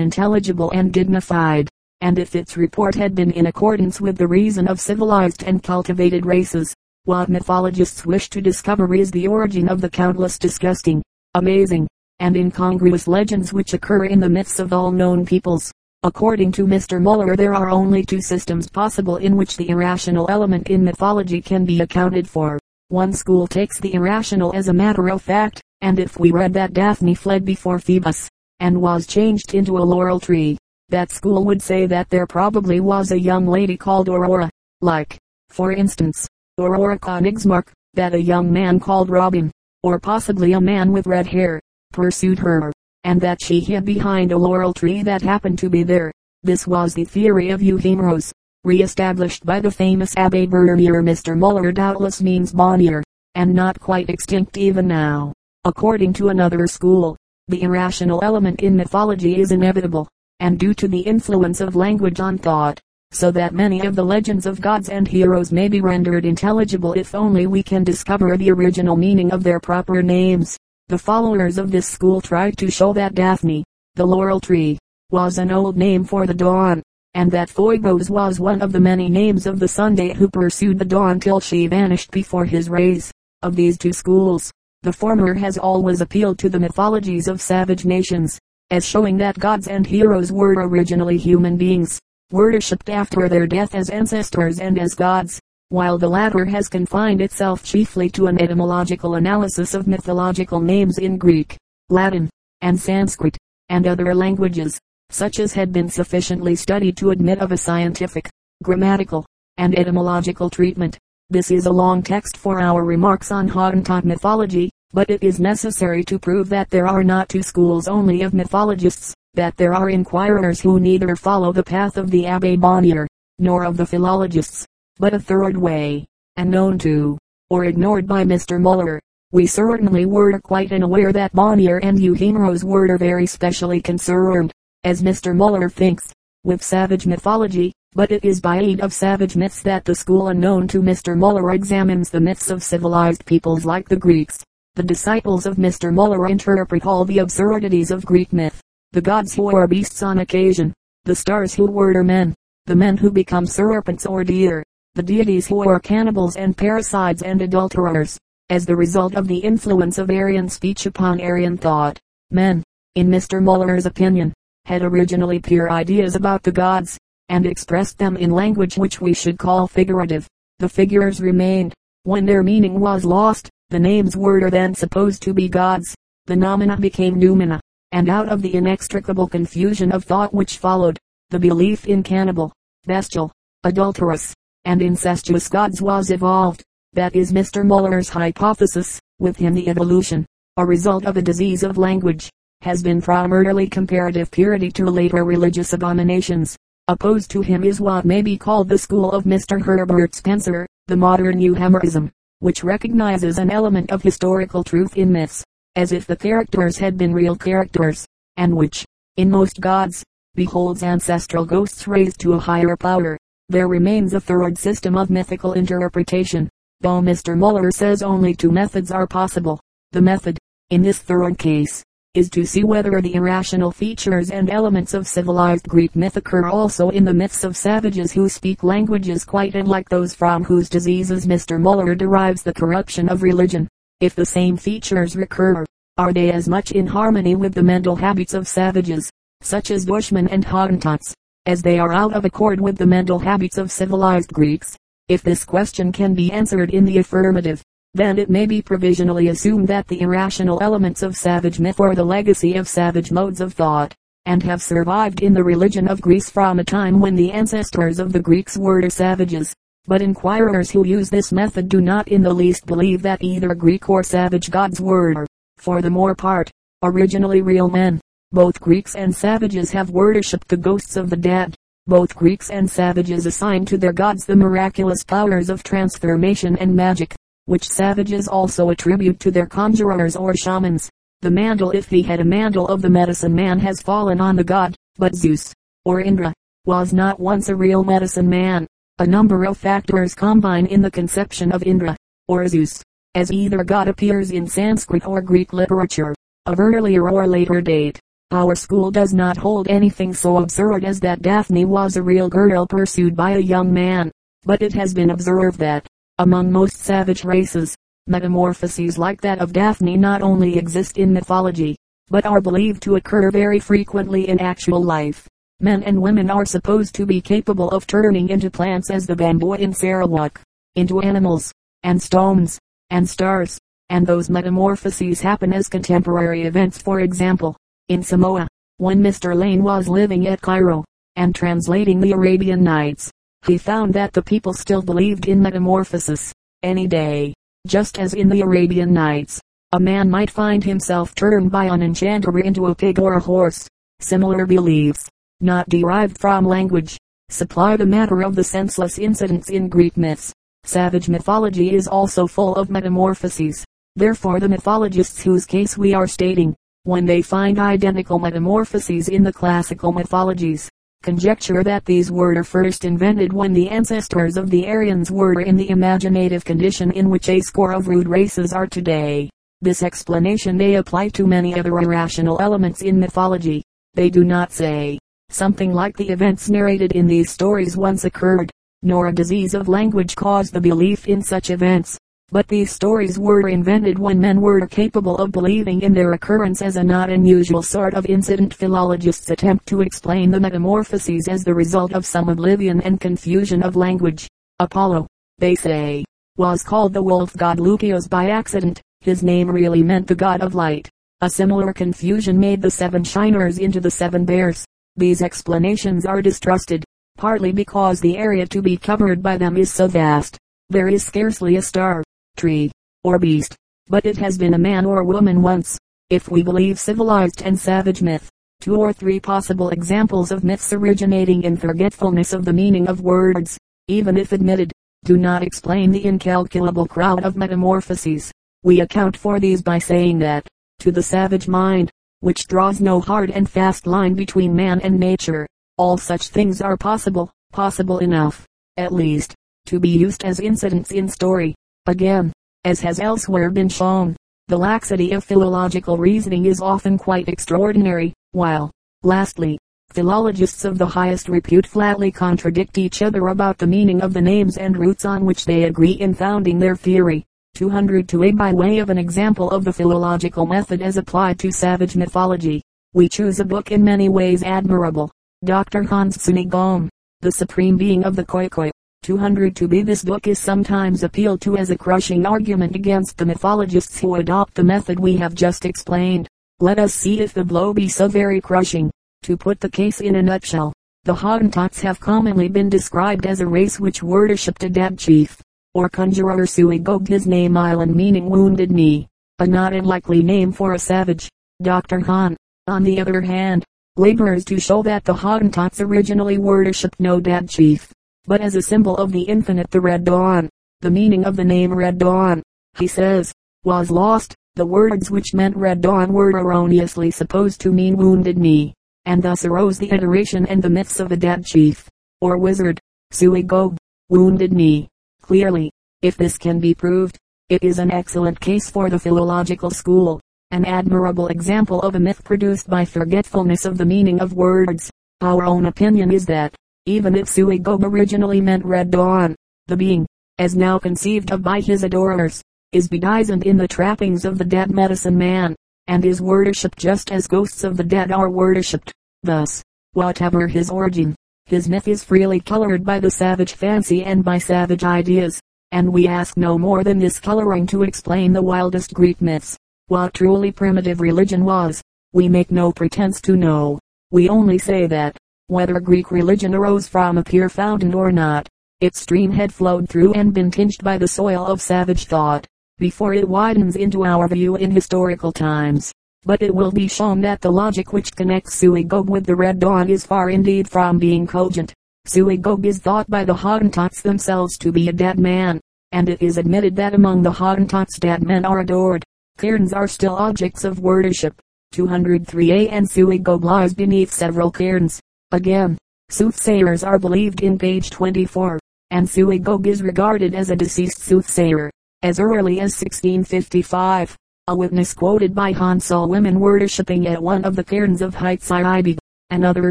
intelligible 0.00 0.70
and 0.72 0.92
dignified, 0.92 1.70
and 2.02 2.18
if 2.18 2.36
its 2.36 2.58
report 2.58 2.94
had 2.94 3.14
been 3.14 3.30
in 3.30 3.46
accordance 3.46 3.98
with 3.98 4.18
the 4.18 4.28
reason 4.28 4.68
of 4.68 4.78
civilized 4.78 5.42
and 5.44 5.62
cultivated 5.62 6.26
races. 6.26 6.74
What 7.10 7.28
mythologists 7.28 8.06
wish 8.06 8.30
to 8.30 8.40
discover 8.40 8.94
is 8.94 9.10
the 9.10 9.26
origin 9.26 9.68
of 9.68 9.80
the 9.80 9.90
countless 9.90 10.38
disgusting, 10.38 11.02
amazing, 11.34 11.88
and 12.20 12.36
incongruous 12.36 13.08
legends 13.08 13.52
which 13.52 13.74
occur 13.74 14.04
in 14.04 14.20
the 14.20 14.28
myths 14.28 14.60
of 14.60 14.72
all 14.72 14.92
known 14.92 15.26
peoples. 15.26 15.72
According 16.04 16.52
to 16.52 16.68
Mr. 16.68 17.02
Muller 17.02 17.34
there 17.34 17.52
are 17.52 17.68
only 17.68 18.04
two 18.04 18.20
systems 18.20 18.68
possible 18.68 19.16
in 19.16 19.36
which 19.36 19.56
the 19.56 19.70
irrational 19.70 20.30
element 20.30 20.70
in 20.70 20.84
mythology 20.84 21.42
can 21.42 21.64
be 21.64 21.80
accounted 21.80 22.28
for. 22.28 22.60
One 22.90 23.12
school 23.12 23.48
takes 23.48 23.80
the 23.80 23.94
irrational 23.94 24.54
as 24.54 24.68
a 24.68 24.72
matter 24.72 25.10
of 25.10 25.20
fact, 25.20 25.60
and 25.80 25.98
if 25.98 26.16
we 26.16 26.30
read 26.30 26.52
that 26.52 26.74
Daphne 26.74 27.16
fled 27.16 27.44
before 27.44 27.80
Phoebus, 27.80 28.28
and 28.60 28.80
was 28.80 29.08
changed 29.08 29.52
into 29.56 29.78
a 29.78 29.82
laurel 29.82 30.20
tree, 30.20 30.56
that 30.90 31.10
school 31.10 31.44
would 31.44 31.60
say 31.60 31.86
that 31.86 32.08
there 32.08 32.28
probably 32.28 32.78
was 32.78 33.10
a 33.10 33.18
young 33.18 33.48
lady 33.48 33.76
called 33.76 34.08
Aurora, 34.08 34.48
like, 34.80 35.18
for 35.48 35.72
instance, 35.72 36.28
Aurora 36.60 36.98
Königsmark, 36.98 37.68
that 37.94 38.14
a 38.14 38.20
young 38.20 38.52
man 38.52 38.78
called 38.78 39.10
Robin, 39.10 39.50
or 39.82 39.98
possibly 39.98 40.52
a 40.52 40.60
man 40.60 40.92
with 40.92 41.06
red 41.06 41.26
hair, 41.26 41.60
pursued 41.92 42.38
her, 42.38 42.72
and 43.04 43.20
that 43.20 43.42
she 43.42 43.60
hid 43.60 43.84
behind 43.84 44.32
a 44.32 44.38
laurel 44.38 44.72
tree 44.72 45.02
that 45.02 45.22
happened 45.22 45.58
to 45.58 45.70
be 45.70 45.82
there. 45.82 46.12
This 46.42 46.66
was 46.66 46.94
the 46.94 47.04
theory 47.04 47.50
of 47.50 47.60
Euhemeros, 47.60 48.32
re-established 48.64 49.44
by 49.44 49.60
the 49.60 49.70
famous 49.70 50.14
Abbe 50.16 50.46
Bernier. 50.46 51.02
Mr. 51.02 51.36
Muller 51.36 51.72
doubtless 51.72 52.20
means 52.20 52.52
Banier, 52.52 53.02
and 53.34 53.54
not 53.54 53.80
quite 53.80 54.10
extinct 54.10 54.56
even 54.56 54.86
now. 54.86 55.32
According 55.64 56.12
to 56.14 56.28
another 56.28 56.66
school, 56.66 57.16
the 57.48 57.62
irrational 57.62 58.20
element 58.22 58.60
in 58.60 58.76
mythology 58.76 59.40
is 59.40 59.50
inevitable, 59.50 60.08
and 60.40 60.58
due 60.58 60.74
to 60.74 60.88
the 60.88 61.00
influence 61.00 61.60
of 61.60 61.76
language 61.76 62.20
on 62.20 62.38
thought, 62.38 62.80
so 63.12 63.30
that 63.30 63.52
many 63.52 63.84
of 63.84 63.96
the 63.96 64.04
legends 64.04 64.46
of 64.46 64.60
gods 64.60 64.88
and 64.88 65.08
heroes 65.08 65.50
may 65.50 65.68
be 65.68 65.80
rendered 65.80 66.24
intelligible 66.24 66.92
if 66.92 67.14
only 67.14 67.46
we 67.46 67.62
can 67.62 67.82
discover 67.82 68.36
the 68.36 68.50
original 68.50 68.96
meaning 68.96 69.32
of 69.32 69.42
their 69.42 69.58
proper 69.58 70.02
names. 70.02 70.56
The 70.88 70.98
followers 70.98 71.58
of 71.58 71.70
this 71.70 71.86
school 71.86 72.20
tried 72.20 72.56
to 72.58 72.70
show 72.70 72.92
that 72.92 73.14
Daphne, 73.14 73.64
the 73.94 74.06
laurel 74.06 74.40
tree, 74.40 74.78
was 75.10 75.38
an 75.38 75.50
old 75.50 75.76
name 75.76 76.04
for 76.04 76.26
the 76.26 76.34
dawn, 76.34 76.82
and 77.14 77.30
that 77.32 77.50
Phoebus 77.50 78.08
was 78.08 78.38
one 78.38 78.62
of 78.62 78.70
the 78.70 78.80
many 78.80 79.08
names 79.08 79.46
of 79.46 79.58
the 79.58 79.68
Sunday 79.68 80.14
who 80.14 80.28
pursued 80.28 80.78
the 80.78 80.84
dawn 80.84 81.18
till 81.18 81.40
she 81.40 81.66
vanished 81.66 82.12
before 82.12 82.44
his 82.44 82.70
rays. 82.70 83.10
Of 83.42 83.56
these 83.56 83.76
two 83.76 83.92
schools, 83.92 84.52
the 84.82 84.92
former 84.92 85.34
has 85.34 85.58
always 85.58 86.00
appealed 86.00 86.38
to 86.38 86.48
the 86.48 86.60
mythologies 86.60 87.26
of 87.26 87.40
savage 87.40 87.84
nations, 87.84 88.38
as 88.70 88.86
showing 88.86 89.16
that 89.16 89.38
gods 89.38 89.66
and 89.66 89.84
heroes 89.84 90.30
were 90.30 90.54
originally 90.54 91.18
human 91.18 91.56
beings, 91.56 91.98
worshipped 92.32 92.88
after 92.88 93.28
their 93.28 93.46
death 93.46 93.74
as 93.74 93.90
ancestors 93.90 94.60
and 94.60 94.78
as 94.78 94.94
gods, 94.94 95.40
while 95.68 95.98
the 95.98 96.08
latter 96.08 96.44
has 96.44 96.68
confined 96.68 97.20
itself 97.20 97.62
chiefly 97.62 98.08
to 98.10 98.26
an 98.26 98.40
etymological 98.40 99.14
analysis 99.14 99.74
of 99.74 99.86
mythological 99.86 100.60
names 100.60 100.98
in 100.98 101.16
Greek, 101.16 101.56
Latin, 101.88 102.28
and 102.60 102.78
Sanskrit, 102.78 103.36
and 103.68 103.86
other 103.86 104.14
languages 104.14 104.78
such 105.10 105.40
as 105.40 105.52
had 105.52 105.72
been 105.72 105.88
sufficiently 105.88 106.54
studied 106.54 106.96
to 106.96 107.10
admit 107.10 107.40
of 107.40 107.52
a 107.52 107.56
scientific, 107.56 108.30
grammatical, 108.62 109.26
and 109.58 109.76
etymological 109.76 110.48
treatment. 110.48 110.96
This 111.28 111.50
is 111.50 111.66
a 111.66 111.72
long 111.72 112.02
text 112.02 112.36
for 112.36 112.60
our 112.60 112.84
remarks 112.84 113.30
on 113.30 113.48
Hottentot 113.48 114.04
mythology, 114.04 114.70
but 114.92 115.10
it 115.10 115.22
is 115.22 115.38
necessary 115.38 116.04
to 116.04 116.18
prove 116.18 116.48
that 116.48 116.70
there 116.70 116.86
are 116.86 117.04
not 117.04 117.28
two 117.28 117.42
schools 117.42 117.88
only 117.88 118.22
of 118.22 118.34
mythologists, 118.34 119.14
that 119.34 119.56
there 119.56 119.74
are 119.74 119.90
inquirers 119.90 120.60
who 120.60 120.80
neither 120.80 121.14
follow 121.16 121.52
the 121.52 121.62
path 121.62 121.96
of 121.96 122.10
the 122.10 122.26
Abbe 122.26 122.56
Banier, 122.56 123.06
nor 123.38 123.64
of 123.64 123.76
the 123.76 123.86
philologists, 123.86 124.66
but 124.98 125.14
a 125.14 125.18
third 125.18 125.56
way, 125.56 126.06
unknown 126.36 126.78
to, 126.78 127.16
or 127.48 127.64
ignored 127.64 128.06
by 128.06 128.24
Mr. 128.24 128.60
Muller. 128.60 129.00
We 129.32 129.46
certainly 129.46 130.06
were 130.06 130.38
quite 130.40 130.72
unaware 130.72 131.12
that 131.12 131.32
Banier 131.32 131.78
and 131.82 131.98
Euhemeros 131.98 132.64
were 132.64 132.98
very 132.98 133.26
specially 133.26 133.80
concerned 133.80 134.52
as 134.82 135.02
Mr. 135.02 135.36
Muller 135.36 135.68
thinks, 135.68 136.12
with 136.42 136.62
savage 136.62 137.06
mythology, 137.06 137.72
but 137.92 138.10
it 138.10 138.24
is 138.24 138.40
by 138.40 138.58
aid 138.58 138.80
of 138.80 138.92
savage 138.92 139.36
myths 139.36 139.62
that 139.62 139.84
the 139.84 139.94
school 139.94 140.28
unknown 140.28 140.66
to 140.68 140.80
Mr. 140.80 141.16
Muller 141.16 141.52
examines 141.52 142.08
the 142.08 142.20
myths 142.20 142.50
of 142.50 142.62
civilized 142.62 143.24
peoples 143.26 143.64
like 143.64 143.88
the 143.88 143.96
Greeks. 143.96 144.42
The 144.74 144.82
disciples 144.82 145.46
of 145.46 145.56
Mr. 145.56 145.92
Muller 145.92 146.28
interpret 146.28 146.86
all 146.86 147.04
the 147.04 147.18
absurdities 147.18 147.90
of 147.90 148.06
Greek 148.06 148.32
myth. 148.32 148.60
The 148.92 149.00
gods 149.00 149.34
who 149.34 149.54
are 149.54 149.68
beasts 149.68 150.02
on 150.02 150.18
occasion, 150.18 150.74
the 151.04 151.14
stars 151.14 151.54
who 151.54 151.66
were 151.66 152.02
men, 152.02 152.34
the 152.66 152.74
men 152.74 152.96
who 152.96 153.12
become 153.12 153.46
serpents 153.46 154.04
or 154.04 154.24
deer, 154.24 154.64
the 154.96 155.02
deities 155.04 155.46
who 155.46 155.60
are 155.68 155.78
cannibals 155.78 156.34
and 156.34 156.56
parricides 156.56 157.22
and 157.22 157.40
adulterers, 157.40 158.18
as 158.48 158.66
the 158.66 158.74
result 158.74 159.14
of 159.14 159.28
the 159.28 159.38
influence 159.38 159.96
of 159.96 160.10
Aryan 160.10 160.48
speech 160.48 160.86
upon 160.86 161.20
Aryan 161.20 161.56
thought. 161.56 162.00
Men, 162.32 162.64
in 162.96 163.06
Mr. 163.06 163.40
Muller's 163.40 163.86
opinion, 163.86 164.34
had 164.64 164.82
originally 164.82 165.38
pure 165.38 165.70
ideas 165.70 166.16
about 166.16 166.42
the 166.42 166.50
gods, 166.50 166.98
and 167.28 167.46
expressed 167.46 167.96
them 167.96 168.16
in 168.16 168.32
language 168.32 168.76
which 168.76 169.00
we 169.00 169.14
should 169.14 169.38
call 169.38 169.68
figurative. 169.68 170.26
The 170.58 170.68
figures 170.68 171.20
remained. 171.20 171.74
When 172.02 172.26
their 172.26 172.42
meaning 172.42 172.80
was 172.80 173.04
lost, 173.04 173.48
the 173.68 173.78
names 173.78 174.16
were 174.16 174.50
then 174.50 174.74
supposed 174.74 175.22
to 175.22 175.32
be 175.32 175.48
gods. 175.48 175.94
The 176.26 176.34
nomina 176.34 176.76
became 176.76 177.20
numina, 177.20 177.60
and 177.92 178.08
out 178.08 178.28
of 178.28 178.42
the 178.42 178.54
inextricable 178.54 179.28
confusion 179.28 179.90
of 179.92 180.04
thought 180.04 180.32
which 180.32 180.58
followed, 180.58 180.98
the 181.30 181.38
belief 181.38 181.86
in 181.86 182.02
cannibal, 182.02 182.52
bestial, 182.86 183.32
adulterous, 183.64 184.34
and 184.64 184.82
incestuous 184.82 185.48
gods 185.48 185.82
was 185.82 186.10
evolved. 186.10 186.62
That 186.92 187.14
is 187.14 187.32
Mr. 187.32 187.64
Muller's 187.64 188.08
hypothesis. 188.08 189.00
With 189.18 189.36
him 189.36 189.54
the 189.54 189.68
evolution, 189.68 190.26
a 190.56 190.64
result 190.64 191.04
of 191.04 191.16
a 191.16 191.22
disease 191.22 191.62
of 191.62 191.76
language, 191.76 192.30
has 192.62 192.82
been 192.82 193.02
primarily 193.02 193.68
comparative 193.68 194.30
purity 194.30 194.70
to 194.72 194.86
later 194.86 195.24
religious 195.24 195.72
abominations. 195.72 196.56
Opposed 196.88 197.30
to 197.32 197.42
him 197.42 197.62
is 197.64 197.80
what 197.80 198.04
may 198.04 198.22
be 198.22 198.36
called 198.36 198.68
the 198.68 198.78
school 198.78 199.12
of 199.12 199.24
Mr. 199.24 199.62
Herbert 199.62 200.14
Spencer, 200.14 200.66
the 200.86 200.96
modern 200.96 201.38
Euhemerism, 201.38 202.10
which 202.40 202.64
recognizes 202.64 203.38
an 203.38 203.50
element 203.50 203.92
of 203.92 204.02
historical 204.02 204.64
truth 204.64 204.96
in 204.96 205.12
myths, 205.12 205.44
as 205.76 205.92
if 205.92 206.06
the 206.06 206.16
characters 206.16 206.78
had 206.78 206.96
been 206.96 207.12
real 207.12 207.36
characters, 207.36 208.06
and 208.36 208.56
which, 208.56 208.84
in 209.16 209.30
most 209.30 209.60
gods, 209.60 210.04
beholds 210.34 210.82
ancestral 210.82 211.44
ghosts 211.44 211.86
raised 211.86 212.18
to 212.20 212.32
a 212.32 212.38
higher 212.38 212.76
power. 212.76 213.18
There 213.48 213.68
remains 213.68 214.14
a 214.14 214.20
third 214.20 214.56
system 214.58 214.96
of 214.96 215.10
mythical 215.10 215.54
interpretation, 215.54 216.48
though 216.80 217.00
Mr. 217.00 217.36
Muller 217.36 217.70
says 217.70 218.02
only 218.02 218.34
two 218.34 218.50
methods 218.50 218.90
are 218.90 219.06
possible. 219.06 219.60
The 219.92 220.00
method, 220.00 220.38
in 220.70 220.82
this 220.82 220.98
third 220.98 221.38
case, 221.38 221.82
is 222.14 222.30
to 222.30 222.44
see 222.44 222.64
whether 222.64 223.00
the 223.00 223.14
irrational 223.14 223.70
features 223.70 224.30
and 224.30 224.50
elements 224.50 224.94
of 224.94 225.06
civilized 225.06 225.68
Greek 225.68 225.94
myth 225.94 226.16
occur 226.16 226.48
also 226.48 226.90
in 226.90 227.04
the 227.04 227.14
myths 227.14 227.44
of 227.44 227.56
savages 227.56 228.10
who 228.10 228.28
speak 228.28 228.64
languages 228.64 229.24
quite 229.24 229.54
unlike 229.54 229.88
those 229.88 230.14
from 230.14 230.42
whose 230.42 230.68
diseases 230.68 231.26
Mr. 231.26 231.60
Muller 231.60 231.94
derives 231.94 232.42
the 232.42 232.54
corruption 232.54 233.08
of 233.08 233.22
religion. 233.22 233.68
If 234.00 234.14
the 234.14 234.24
same 234.24 234.56
features 234.56 235.14
recur, 235.14 235.66
are 235.98 236.12
they 236.14 236.32
as 236.32 236.48
much 236.48 236.72
in 236.72 236.86
harmony 236.86 237.34
with 237.34 237.52
the 237.52 237.62
mental 237.62 237.96
habits 237.96 238.32
of 238.32 238.48
savages, 238.48 239.10
such 239.42 239.70
as 239.70 239.84
Bushmen 239.84 240.26
and 240.28 240.42
Hottentots, 240.42 241.12
as 241.44 241.60
they 241.60 241.78
are 241.78 241.92
out 241.92 242.14
of 242.14 242.24
accord 242.24 242.62
with 242.62 242.78
the 242.78 242.86
mental 242.86 243.18
habits 243.18 243.58
of 243.58 243.70
civilized 243.70 244.32
Greeks? 244.32 244.74
If 245.08 245.22
this 245.22 245.44
question 245.44 245.92
can 245.92 246.14
be 246.14 246.32
answered 246.32 246.70
in 246.70 246.86
the 246.86 246.96
affirmative, 246.96 247.62
then 247.92 248.18
it 248.18 248.30
may 248.30 248.46
be 248.46 248.62
provisionally 248.62 249.28
assumed 249.28 249.68
that 249.68 249.86
the 249.88 250.00
irrational 250.00 250.62
elements 250.62 251.02
of 251.02 251.14
savage 251.14 251.60
myth 251.60 251.78
are 251.78 251.94
the 251.94 252.02
legacy 252.02 252.54
of 252.54 252.68
savage 252.68 253.12
modes 253.12 253.42
of 253.42 253.52
thought, 253.52 253.94
and 254.24 254.42
have 254.42 254.62
survived 254.62 255.20
in 255.20 255.34
the 255.34 255.44
religion 255.44 255.86
of 255.88 256.00
Greece 256.00 256.30
from 256.30 256.58
a 256.58 256.64
time 256.64 257.00
when 257.00 257.16
the 257.16 257.32
ancestors 257.32 257.98
of 257.98 258.14
the 258.14 258.20
Greeks 258.20 258.56
were 258.56 258.88
savages. 258.88 259.54
But 259.90 260.02
inquirers 260.02 260.70
who 260.70 260.86
use 260.86 261.10
this 261.10 261.32
method 261.32 261.68
do 261.68 261.80
not 261.80 262.06
in 262.06 262.22
the 262.22 262.32
least 262.32 262.64
believe 262.64 263.02
that 263.02 263.24
either 263.24 263.56
Greek 263.56 263.90
or 263.90 264.04
savage 264.04 264.48
gods 264.48 264.80
were, 264.80 265.26
for 265.58 265.82
the 265.82 265.90
more 265.90 266.14
part, 266.14 266.48
originally 266.84 267.42
real 267.42 267.68
men. 267.68 268.00
Both 268.30 268.60
Greeks 268.60 268.94
and 268.94 269.12
savages 269.12 269.72
have 269.72 269.90
worshipped 269.90 270.46
the 270.46 270.56
ghosts 270.56 270.96
of 270.96 271.10
the 271.10 271.16
dead. 271.16 271.56
Both 271.88 272.14
Greeks 272.14 272.50
and 272.50 272.70
savages 272.70 273.26
assign 273.26 273.64
to 273.64 273.76
their 273.76 273.92
gods 273.92 274.24
the 274.24 274.36
miraculous 274.36 275.02
powers 275.02 275.50
of 275.50 275.64
transformation 275.64 276.56
and 276.58 276.72
magic 276.76 277.16
which 277.46 277.68
savages 277.68 278.28
also 278.28 278.70
attribute 278.70 279.18
to 279.18 279.32
their 279.32 279.46
conjurers 279.46 280.14
or 280.14 280.36
shamans. 280.36 280.88
The 281.22 281.32
mantle 281.32 281.72
if 281.72 281.88
he 281.88 282.02
had 282.04 282.20
a 282.20 282.24
mantle 282.24 282.68
of 282.68 282.80
the 282.80 282.90
medicine 282.90 283.34
man 283.34 283.58
has 283.58 283.82
fallen 283.82 284.20
on 284.20 284.36
the 284.36 284.44
god, 284.44 284.76
but 284.98 285.16
Zeus, 285.16 285.52
or 285.84 286.00
Indra, 286.00 286.32
was 286.64 286.92
not 286.92 287.18
once 287.18 287.48
a 287.48 287.56
real 287.56 287.82
medicine 287.82 288.28
man. 288.28 288.68
A 289.00 289.06
number 289.06 289.46
of 289.46 289.56
factors 289.56 290.14
combine 290.14 290.66
in 290.66 290.82
the 290.82 290.90
conception 290.90 291.52
of 291.52 291.62
Indra, 291.62 291.96
or 292.28 292.46
Zeus, 292.46 292.82
as 293.14 293.32
either 293.32 293.64
god 293.64 293.88
appears 293.88 294.30
in 294.30 294.46
Sanskrit 294.46 295.06
or 295.06 295.22
Greek 295.22 295.54
literature, 295.54 296.14
of 296.44 296.60
earlier 296.60 297.08
or 297.08 297.26
later 297.26 297.62
date. 297.62 297.98
Our 298.30 298.54
school 298.54 298.90
does 298.90 299.14
not 299.14 299.38
hold 299.38 299.68
anything 299.68 300.12
so 300.12 300.36
absurd 300.36 300.84
as 300.84 301.00
that 301.00 301.22
Daphne 301.22 301.64
was 301.64 301.96
a 301.96 302.02
real 302.02 302.28
girl 302.28 302.66
pursued 302.66 303.16
by 303.16 303.30
a 303.30 303.38
young 303.38 303.72
man, 303.72 304.10
but 304.44 304.60
it 304.60 304.74
has 304.74 304.92
been 304.92 305.12
observed 305.12 305.58
that, 305.60 305.86
among 306.18 306.52
most 306.52 306.76
savage 306.76 307.24
races, 307.24 307.74
metamorphoses 308.06 308.98
like 308.98 309.22
that 309.22 309.38
of 309.38 309.54
Daphne 309.54 309.96
not 309.96 310.20
only 310.20 310.58
exist 310.58 310.98
in 310.98 311.10
mythology, 311.10 311.74
but 312.10 312.26
are 312.26 312.42
believed 312.42 312.82
to 312.82 312.96
occur 312.96 313.30
very 313.30 313.60
frequently 313.60 314.28
in 314.28 314.38
actual 314.40 314.84
life. 314.84 315.26
Men 315.62 315.82
and 315.82 316.00
women 316.00 316.30
are 316.30 316.46
supposed 316.46 316.94
to 316.94 317.04
be 317.04 317.20
capable 317.20 317.68
of 317.68 317.86
turning 317.86 318.30
into 318.30 318.50
plants 318.50 318.90
as 318.90 319.06
the 319.06 319.14
bamboo 319.14 319.52
in 319.54 319.74
Sarawak, 319.74 320.40
into 320.74 321.00
animals, 321.00 321.52
and 321.82 322.00
stones, 322.00 322.58
and 322.88 323.06
stars, 323.06 323.58
and 323.90 324.06
those 324.06 324.30
metamorphoses 324.30 325.20
happen 325.20 325.52
as 325.52 325.68
contemporary 325.68 326.42
events 326.44 326.80
for 326.80 327.00
example, 327.00 327.56
in 327.88 328.02
Samoa, 328.02 328.48
when 328.78 329.02
Mr. 329.02 329.36
Lane 329.36 329.62
was 329.62 329.86
living 329.86 330.26
at 330.28 330.40
Cairo, 330.40 330.82
and 331.16 331.34
translating 331.34 332.00
the 332.00 332.12
Arabian 332.12 332.64
Nights, 332.64 333.10
he 333.46 333.58
found 333.58 333.92
that 333.92 334.14
the 334.14 334.22
people 334.22 334.54
still 334.54 334.80
believed 334.80 335.28
in 335.28 335.42
metamorphosis, 335.42 336.32
any 336.62 336.86
day, 336.86 337.34
just 337.66 337.98
as 337.98 338.14
in 338.14 338.30
the 338.30 338.40
Arabian 338.40 338.94
Nights, 338.94 339.40
a 339.72 339.80
man 339.80 340.08
might 340.08 340.30
find 340.30 340.64
himself 340.64 341.14
turned 341.14 341.50
by 341.50 341.66
an 341.66 341.82
enchanter 341.82 342.38
into 342.38 342.66
a 342.66 342.74
pig 342.74 342.98
or 342.98 343.14
a 343.14 343.20
horse. 343.20 343.68
Similar 344.00 344.46
beliefs, 344.46 345.06
not 345.40 345.68
derived 345.68 346.18
from 346.18 346.44
language, 346.44 346.98
supply 347.28 347.76
the 347.76 347.86
matter 347.86 348.22
of 348.22 348.34
the 348.34 348.44
senseless 348.44 348.98
incidents 348.98 349.50
in 349.50 349.68
Greek 349.68 349.96
myths. 349.96 350.32
Savage 350.64 351.08
mythology 351.08 351.74
is 351.74 351.88
also 351.88 352.26
full 352.26 352.54
of 352.56 352.70
metamorphoses. 352.70 353.64
Therefore 353.96 354.40
the 354.40 354.48
mythologists 354.48 355.22
whose 355.22 355.46
case 355.46 355.78
we 355.78 355.94
are 355.94 356.06
stating, 356.06 356.54
when 356.84 357.06
they 357.06 357.22
find 357.22 357.58
identical 357.58 358.18
metamorphoses 358.18 359.08
in 359.08 359.22
the 359.22 359.32
classical 359.32 359.92
mythologies, 359.92 360.68
conjecture 361.02 361.64
that 361.64 361.84
these 361.84 362.10
were 362.10 362.42
first 362.42 362.84
invented 362.84 363.32
when 363.32 363.52
the 363.52 363.68
ancestors 363.68 364.36
of 364.36 364.50
the 364.50 364.66
Aryans 364.66 365.10
were 365.10 365.40
in 365.40 365.56
the 365.56 365.70
imaginative 365.70 366.44
condition 366.44 366.90
in 366.92 367.08
which 367.08 367.28
a 367.28 367.40
score 367.40 367.72
of 367.72 367.88
rude 367.88 368.08
races 368.08 368.52
are 368.52 368.66
today. 368.66 369.30
This 369.62 369.82
explanation 369.82 370.56
they 370.56 370.76
apply 370.76 371.08
to 371.10 371.26
many 371.26 371.58
other 371.58 371.78
irrational 371.78 372.40
elements 372.40 372.82
in 372.82 372.98
mythology. 372.98 373.62
They 373.94 374.08
do 374.08 374.24
not 374.24 374.52
say, 374.52 374.98
something 375.32 375.72
like 375.72 375.96
the 375.96 376.10
events 376.10 376.48
narrated 376.48 376.92
in 376.92 377.06
these 377.06 377.30
stories 377.30 377.76
once 377.76 378.04
occurred 378.04 378.50
nor 378.82 379.08
a 379.08 379.12
disease 379.12 379.52
of 379.52 379.68
language 379.68 380.16
caused 380.16 380.54
the 380.54 380.60
belief 380.60 381.06
in 381.06 381.20
such 381.20 381.50
events. 381.50 381.98
But 382.32 382.48
these 382.48 382.70
stories 382.70 383.18
were 383.18 383.48
invented 383.48 383.98
when 383.98 384.20
men 384.20 384.40
were 384.40 384.66
capable 384.66 385.18
of 385.18 385.32
believing 385.32 385.82
in 385.82 385.92
their 385.92 386.12
occurrence 386.12 386.62
as 386.62 386.76
a 386.76 386.84
not 386.84 387.10
unusual 387.10 387.62
sort 387.62 387.92
of 387.92 388.06
incident. 388.06 388.54
Philologists 388.54 389.28
attempt 389.28 389.66
to 389.66 389.82
explain 389.82 390.30
the 390.30 390.40
metamorphoses 390.40 391.28
as 391.28 391.44
the 391.44 391.54
result 391.54 391.92
of 391.92 392.06
some 392.06 392.28
oblivion 392.28 392.80
and 392.80 393.00
confusion 393.00 393.62
of 393.62 393.76
language. 393.76 394.28
Apollo, 394.60 395.06
they 395.38 395.54
say, 395.54 396.04
was 396.36 396.62
called 396.62 396.94
the 396.94 397.02
wolf 397.02 397.36
god 397.36 397.60
Lucius 397.60 398.08
by 398.08 398.30
accident. 398.30 398.80
His 399.00 399.22
name 399.22 399.50
really 399.50 399.82
meant 399.82 400.06
the 400.06 400.14
god 400.14 400.40
of 400.40 400.54
light. 400.54 400.88
A 401.20 401.28
similar 401.28 401.74
confusion 401.74 402.38
made 402.38 402.62
the 402.62 402.70
seven 402.70 403.04
shiners 403.04 403.58
into 403.58 403.80
the 403.80 403.90
seven 403.90 404.24
bears. 404.24 404.64
These 404.96 405.22
explanations 405.22 406.04
are 406.04 406.22
distrusted 406.22 406.84
partly 407.20 407.52
because 407.52 408.00
the 408.00 408.16
area 408.16 408.46
to 408.46 408.62
be 408.62 408.78
covered 408.78 409.22
by 409.22 409.36
them 409.36 409.58
is 409.58 409.70
so 409.70 409.86
vast. 409.86 410.38
There 410.70 410.88
is 410.88 411.04
scarcely 411.04 411.56
a 411.56 411.62
star, 411.62 412.02
tree, 412.38 412.72
or 413.04 413.18
beast, 413.18 413.54
but 413.88 414.06
it 414.06 414.16
has 414.16 414.38
been 414.38 414.54
a 414.54 414.58
man 414.58 414.86
or 414.86 415.04
woman 415.04 415.42
once. 415.42 415.78
If 416.08 416.30
we 416.30 416.42
believe 416.42 416.80
civilized 416.80 417.42
and 417.42 417.58
savage 417.58 418.00
myth, 418.00 418.30
two 418.62 418.76
or 418.76 418.94
three 418.94 419.20
possible 419.20 419.68
examples 419.68 420.32
of 420.32 420.44
myths 420.44 420.72
originating 420.72 421.42
in 421.42 421.58
forgetfulness 421.58 422.32
of 422.32 422.46
the 422.46 422.54
meaning 422.54 422.88
of 422.88 423.02
words, 423.02 423.58
even 423.86 424.16
if 424.16 424.32
admitted, 424.32 424.72
do 425.04 425.18
not 425.18 425.42
explain 425.42 425.90
the 425.90 426.06
incalculable 426.06 426.86
crowd 426.86 427.22
of 427.22 427.36
metamorphoses. 427.36 428.32
We 428.62 428.80
account 428.80 429.14
for 429.14 429.38
these 429.38 429.60
by 429.60 429.78
saying 429.78 430.20
that, 430.20 430.48
to 430.78 430.90
the 430.90 431.02
savage 431.02 431.48
mind, 431.48 431.90
which 432.20 432.46
draws 432.46 432.80
no 432.80 433.00
hard 433.00 433.30
and 433.30 433.48
fast 433.48 433.86
line 433.86 434.14
between 434.14 434.54
man 434.54 434.80
and 434.80 434.98
nature, 434.98 435.46
all 435.76 435.96
such 435.96 436.28
things 436.28 436.60
are 436.60 436.76
possible, 436.76 437.30
possible 437.52 437.98
enough, 437.98 438.46
at 438.76 438.92
least, 438.92 439.34
to 439.66 439.80
be 439.80 439.88
used 439.88 440.24
as 440.24 440.38
incidents 440.38 440.90
in 440.90 441.08
story. 441.08 441.54
Again, 441.86 442.32
as 442.64 442.80
has 442.80 443.00
elsewhere 443.00 443.50
been 443.50 443.68
shown, 443.68 444.16
the 444.48 444.56
laxity 444.56 445.12
of 445.12 445.24
philological 445.24 445.96
reasoning 445.96 446.44
is 446.44 446.60
often 446.60 446.98
quite 446.98 447.28
extraordinary, 447.28 448.12
while, 448.32 448.70
lastly, 449.02 449.58
philologists 449.90 450.64
of 450.64 450.76
the 450.76 450.86
highest 450.86 451.28
repute 451.28 451.66
flatly 451.66 452.10
contradict 452.10 452.76
each 452.76 453.00
other 453.00 453.28
about 453.28 453.58
the 453.58 453.66
meaning 453.66 454.02
of 454.02 454.12
the 454.12 454.20
names 454.20 454.56
and 454.56 454.76
roots 454.76 455.04
on 455.04 455.24
which 455.24 455.44
they 455.44 455.64
agree 455.64 455.92
in 455.92 456.12
founding 456.14 456.58
their 456.58 456.76
theory. 456.76 457.24
202a 457.60 458.36
by 458.36 458.54
way 458.54 458.78
of 458.78 458.88
an 458.88 458.96
example 458.96 459.50
of 459.50 459.64
the 459.64 459.72
philological 459.72 460.46
method 460.46 460.80
as 460.80 460.96
applied 460.96 461.38
to 461.38 461.52
savage 461.52 461.94
mythology, 461.94 462.62
we 462.94 463.06
choose 463.06 463.38
a 463.38 463.44
book 463.44 463.70
in 463.70 463.84
many 463.84 464.08
ways 464.08 464.42
admirable, 464.42 465.10
Dr. 465.44 465.82
Hahn's 465.82 466.16
Tsuni-Goam, 466.16 466.88
the 467.20 467.30
supreme 467.30 467.76
being 467.76 468.02
of 468.04 468.16
the 468.16 468.24
Khoikhoi. 468.24 468.70
202b 469.04 469.84
This 469.84 470.02
book 470.02 470.26
is 470.26 470.38
sometimes 470.38 471.02
appealed 471.02 471.42
to 471.42 471.58
as 471.58 471.68
a 471.68 471.76
crushing 471.76 472.24
argument 472.24 472.74
against 472.74 473.18
the 473.18 473.26
mythologists 473.26 474.00
who 474.00 474.14
adopt 474.14 474.54
the 474.54 474.64
method 474.64 474.98
we 474.98 475.16
have 475.16 475.34
just 475.34 475.66
explained. 475.66 476.26
Let 476.60 476.78
us 476.78 476.94
see 476.94 477.20
if 477.20 477.34
the 477.34 477.44
blow 477.44 477.74
be 477.74 477.88
so 477.88 478.08
very 478.08 478.40
crushing. 478.40 478.90
To 479.24 479.36
put 479.36 479.60
the 479.60 479.68
case 479.68 480.00
in 480.00 480.16
a 480.16 480.22
nutshell, 480.22 480.72
the 481.04 481.14
Hottentots 481.14 481.80
have 481.80 482.00
commonly 482.00 482.48
been 482.48 482.70
described 482.70 483.26
as 483.26 483.40
a 483.40 483.46
race 483.46 483.78
which 483.78 484.02
worshipped 484.02 484.64
a 484.64 484.70
dead 484.70 484.98
chief, 484.98 485.40
or 485.74 485.88
conjurer 485.88 486.46
Suigog 486.46 487.06
his 487.08 487.26
name 487.26 487.56
island 487.56 487.94
meaning 487.94 488.28
wounded 488.28 488.70
knee, 488.70 489.08
a 489.38 489.46
not 489.46 489.72
unlikely 489.72 490.22
name 490.22 490.52
for 490.52 490.74
a 490.74 490.78
savage. 490.78 491.30
Dr. 491.62 492.00
Hahn, 492.00 492.36
on 492.66 492.82
the 492.82 493.00
other 493.00 493.20
hand, 493.20 493.64
labors 493.96 494.44
to 494.46 494.58
show 494.58 494.82
that 494.82 495.04
the 495.04 495.14
Hottentots 495.14 495.80
originally 495.80 496.38
worshipped 496.38 496.98
no 496.98 497.20
dead 497.20 497.48
chief, 497.48 497.92
but 498.26 498.40
as 498.40 498.54
a 498.54 498.62
symbol 498.62 498.96
of 498.96 499.12
the 499.12 499.22
infinite 499.22 499.70
the 499.70 499.80
Red 499.80 500.04
Dawn. 500.04 500.48
The 500.80 500.90
meaning 500.90 501.24
of 501.24 501.36
the 501.36 501.44
name 501.44 501.74
Red 501.74 501.98
Dawn, 501.98 502.42
he 502.78 502.86
says, 502.86 503.32
was 503.64 503.90
lost. 503.90 504.34
The 504.54 504.66
words 504.66 505.10
which 505.10 505.34
meant 505.34 505.56
Red 505.56 505.80
Dawn 505.80 506.12
were 506.12 506.30
erroneously 506.30 507.10
supposed 507.10 507.60
to 507.60 507.72
mean 507.72 507.96
wounded 507.96 508.36
knee, 508.36 508.74
and 509.04 509.22
thus 509.22 509.44
arose 509.44 509.78
the 509.78 509.92
iteration 509.92 510.46
and 510.46 510.62
the 510.62 510.70
myths 510.70 510.98
of 510.98 511.08
the 511.08 511.16
dead 511.16 511.44
chief, 511.44 511.88
or 512.20 512.36
wizard, 512.36 512.80
Suigog, 513.12 513.76
wounded 514.08 514.52
knee. 514.52 514.88
Clearly, 515.30 515.70
if 516.02 516.16
this 516.16 516.36
can 516.36 516.58
be 516.58 516.74
proved, 516.74 517.16
it 517.48 517.62
is 517.62 517.78
an 517.78 517.92
excellent 517.92 518.40
case 518.40 518.68
for 518.68 518.90
the 518.90 518.98
philological 518.98 519.70
school 519.70 520.20
an 520.50 520.64
admirable 520.64 521.28
example 521.28 521.80
of 521.82 521.94
a 521.94 522.00
myth 522.00 522.24
produced 522.24 522.68
by 522.68 522.84
forgetfulness 522.84 523.64
of 523.64 523.78
the 523.78 523.84
meaning 523.84 524.18
of 524.18 524.32
words. 524.32 524.90
Our 525.20 525.44
own 525.44 525.66
opinion 525.66 526.10
is 526.10 526.26
that, 526.26 526.52
even 526.84 527.14
if 527.14 527.28
Suigog 527.28 527.84
originally 527.84 528.40
meant 528.40 528.64
Red 528.64 528.90
Dawn, 528.90 529.36
the 529.68 529.76
being, 529.76 530.04
as 530.38 530.56
now 530.56 530.80
conceived 530.80 531.30
of 531.30 531.44
by 531.44 531.60
his 531.60 531.84
adorers, 531.84 532.42
is 532.72 532.88
bedizened 532.88 533.46
in 533.46 533.56
the 533.56 533.68
trappings 533.68 534.24
of 534.24 534.36
the 534.36 534.44
dead 534.44 534.72
medicine 534.72 535.16
man, 535.16 535.54
and 535.86 536.04
is 536.04 536.20
worshipped 536.20 536.76
just 536.76 537.12
as 537.12 537.28
ghosts 537.28 537.62
of 537.62 537.76
the 537.76 537.84
dead 537.84 538.10
are 538.10 538.30
worshipped. 538.30 538.92
Thus, 539.22 539.62
whatever 539.92 540.48
his 540.48 540.70
origin, 540.70 541.14
his 541.50 541.68
myth 541.68 541.88
is 541.88 542.04
freely 542.04 542.38
colored 542.38 542.84
by 542.84 543.00
the 543.00 543.10
savage 543.10 543.54
fancy 543.54 544.04
and 544.04 544.24
by 544.24 544.38
savage 544.38 544.84
ideas, 544.84 545.40
and 545.72 545.92
we 545.92 546.06
ask 546.06 546.36
no 546.36 546.56
more 546.56 546.84
than 546.84 546.98
this 546.98 547.18
coloring 547.18 547.66
to 547.66 547.82
explain 547.82 548.32
the 548.32 548.40
wildest 548.40 548.94
Greek 548.94 549.20
myths 549.20 549.58
what 549.88 550.14
truly 550.14 550.52
primitive 550.52 551.00
religion 551.00 551.44
was. 551.44 551.82
We 552.12 552.28
make 552.28 552.52
no 552.52 552.70
pretense 552.70 553.20
to 553.22 553.34
know. 553.34 553.80
We 554.12 554.28
only 554.28 554.56
say 554.56 554.86
that, 554.86 555.16
whether 555.48 555.80
Greek 555.80 556.12
religion 556.12 556.54
arose 556.54 556.86
from 556.86 557.18
a 557.18 557.24
pure 557.24 557.48
fountain 557.48 557.94
or 557.94 558.12
not, 558.12 558.48
its 558.80 559.00
stream 559.00 559.32
had 559.32 559.52
flowed 559.52 559.88
through 559.88 560.12
and 560.12 560.32
been 560.32 560.52
tinged 560.52 560.84
by 560.84 560.98
the 560.98 561.08
soil 561.08 561.44
of 561.44 561.60
savage 561.60 562.04
thought, 562.04 562.46
before 562.78 563.12
it 563.12 563.28
widens 563.28 563.74
into 563.74 564.04
our 564.04 564.28
view 564.28 564.54
in 564.54 564.70
historical 564.70 565.32
times. 565.32 565.92
But 566.24 566.42
it 566.42 566.54
will 566.54 566.70
be 566.70 566.86
shown 566.86 567.22
that 567.22 567.40
the 567.40 567.50
logic 567.50 567.92
which 567.92 568.14
connects 568.14 568.60
Suigog 568.60 569.06
with 569.06 569.24
the 569.24 569.34
Red 569.34 569.58
Dawn 569.58 569.88
is 569.88 570.04
far 570.04 570.28
indeed 570.28 570.68
from 570.68 570.98
being 570.98 571.26
cogent. 571.26 571.72
Suigog 572.06 572.66
is 572.66 572.78
thought 572.78 573.08
by 573.08 573.24
the 573.24 573.34
Hottentots 573.34 574.02
themselves 574.02 574.58
to 574.58 574.70
be 574.70 574.88
a 574.88 574.92
dead 574.92 575.18
man, 575.18 575.60
and 575.92 576.08
it 576.08 576.20
is 576.20 576.36
admitted 576.36 576.76
that 576.76 576.94
among 576.94 577.22
the 577.22 577.32
Hottentots 577.32 577.98
dead 577.98 578.22
men 578.22 578.44
are 578.44 578.60
adored. 578.60 579.02
Cairns 579.38 579.72
are 579.72 579.88
still 579.88 580.14
objects 580.14 580.64
of 580.64 580.80
worship. 580.80 581.40
203a 581.74 582.70
and 582.70 582.86
Suigog 582.86 583.42
lies 583.42 583.72
beneath 583.72 584.12
several 584.12 584.50
cairns. 584.50 585.00
Again, 585.32 585.78
soothsayers 586.10 586.84
are 586.84 586.98
believed 586.98 587.42
in 587.42 587.58
page 587.58 587.90
24, 587.90 588.58
and 588.90 589.06
Suigog 589.06 589.66
is 589.66 589.82
regarded 589.82 590.34
as 590.34 590.50
a 590.50 590.56
deceased 590.56 590.98
soothsayer. 590.98 591.70
as 592.02 592.18
early 592.18 592.60
as 592.60 592.72
1655. 592.72 594.16
A 594.46 594.56
witness 594.56 594.94
quoted 594.94 595.34
by 595.34 595.52
Hahn 595.52 595.78
saw 595.78 596.06
women 596.06 596.40
worshipping 596.40 597.06
at 597.06 597.22
one 597.22 597.44
of 597.44 597.56
the 597.56 597.64
cairns 597.64 598.02
of 598.02 598.14
Heitsiibe. 598.14 598.98
Another 599.30 599.70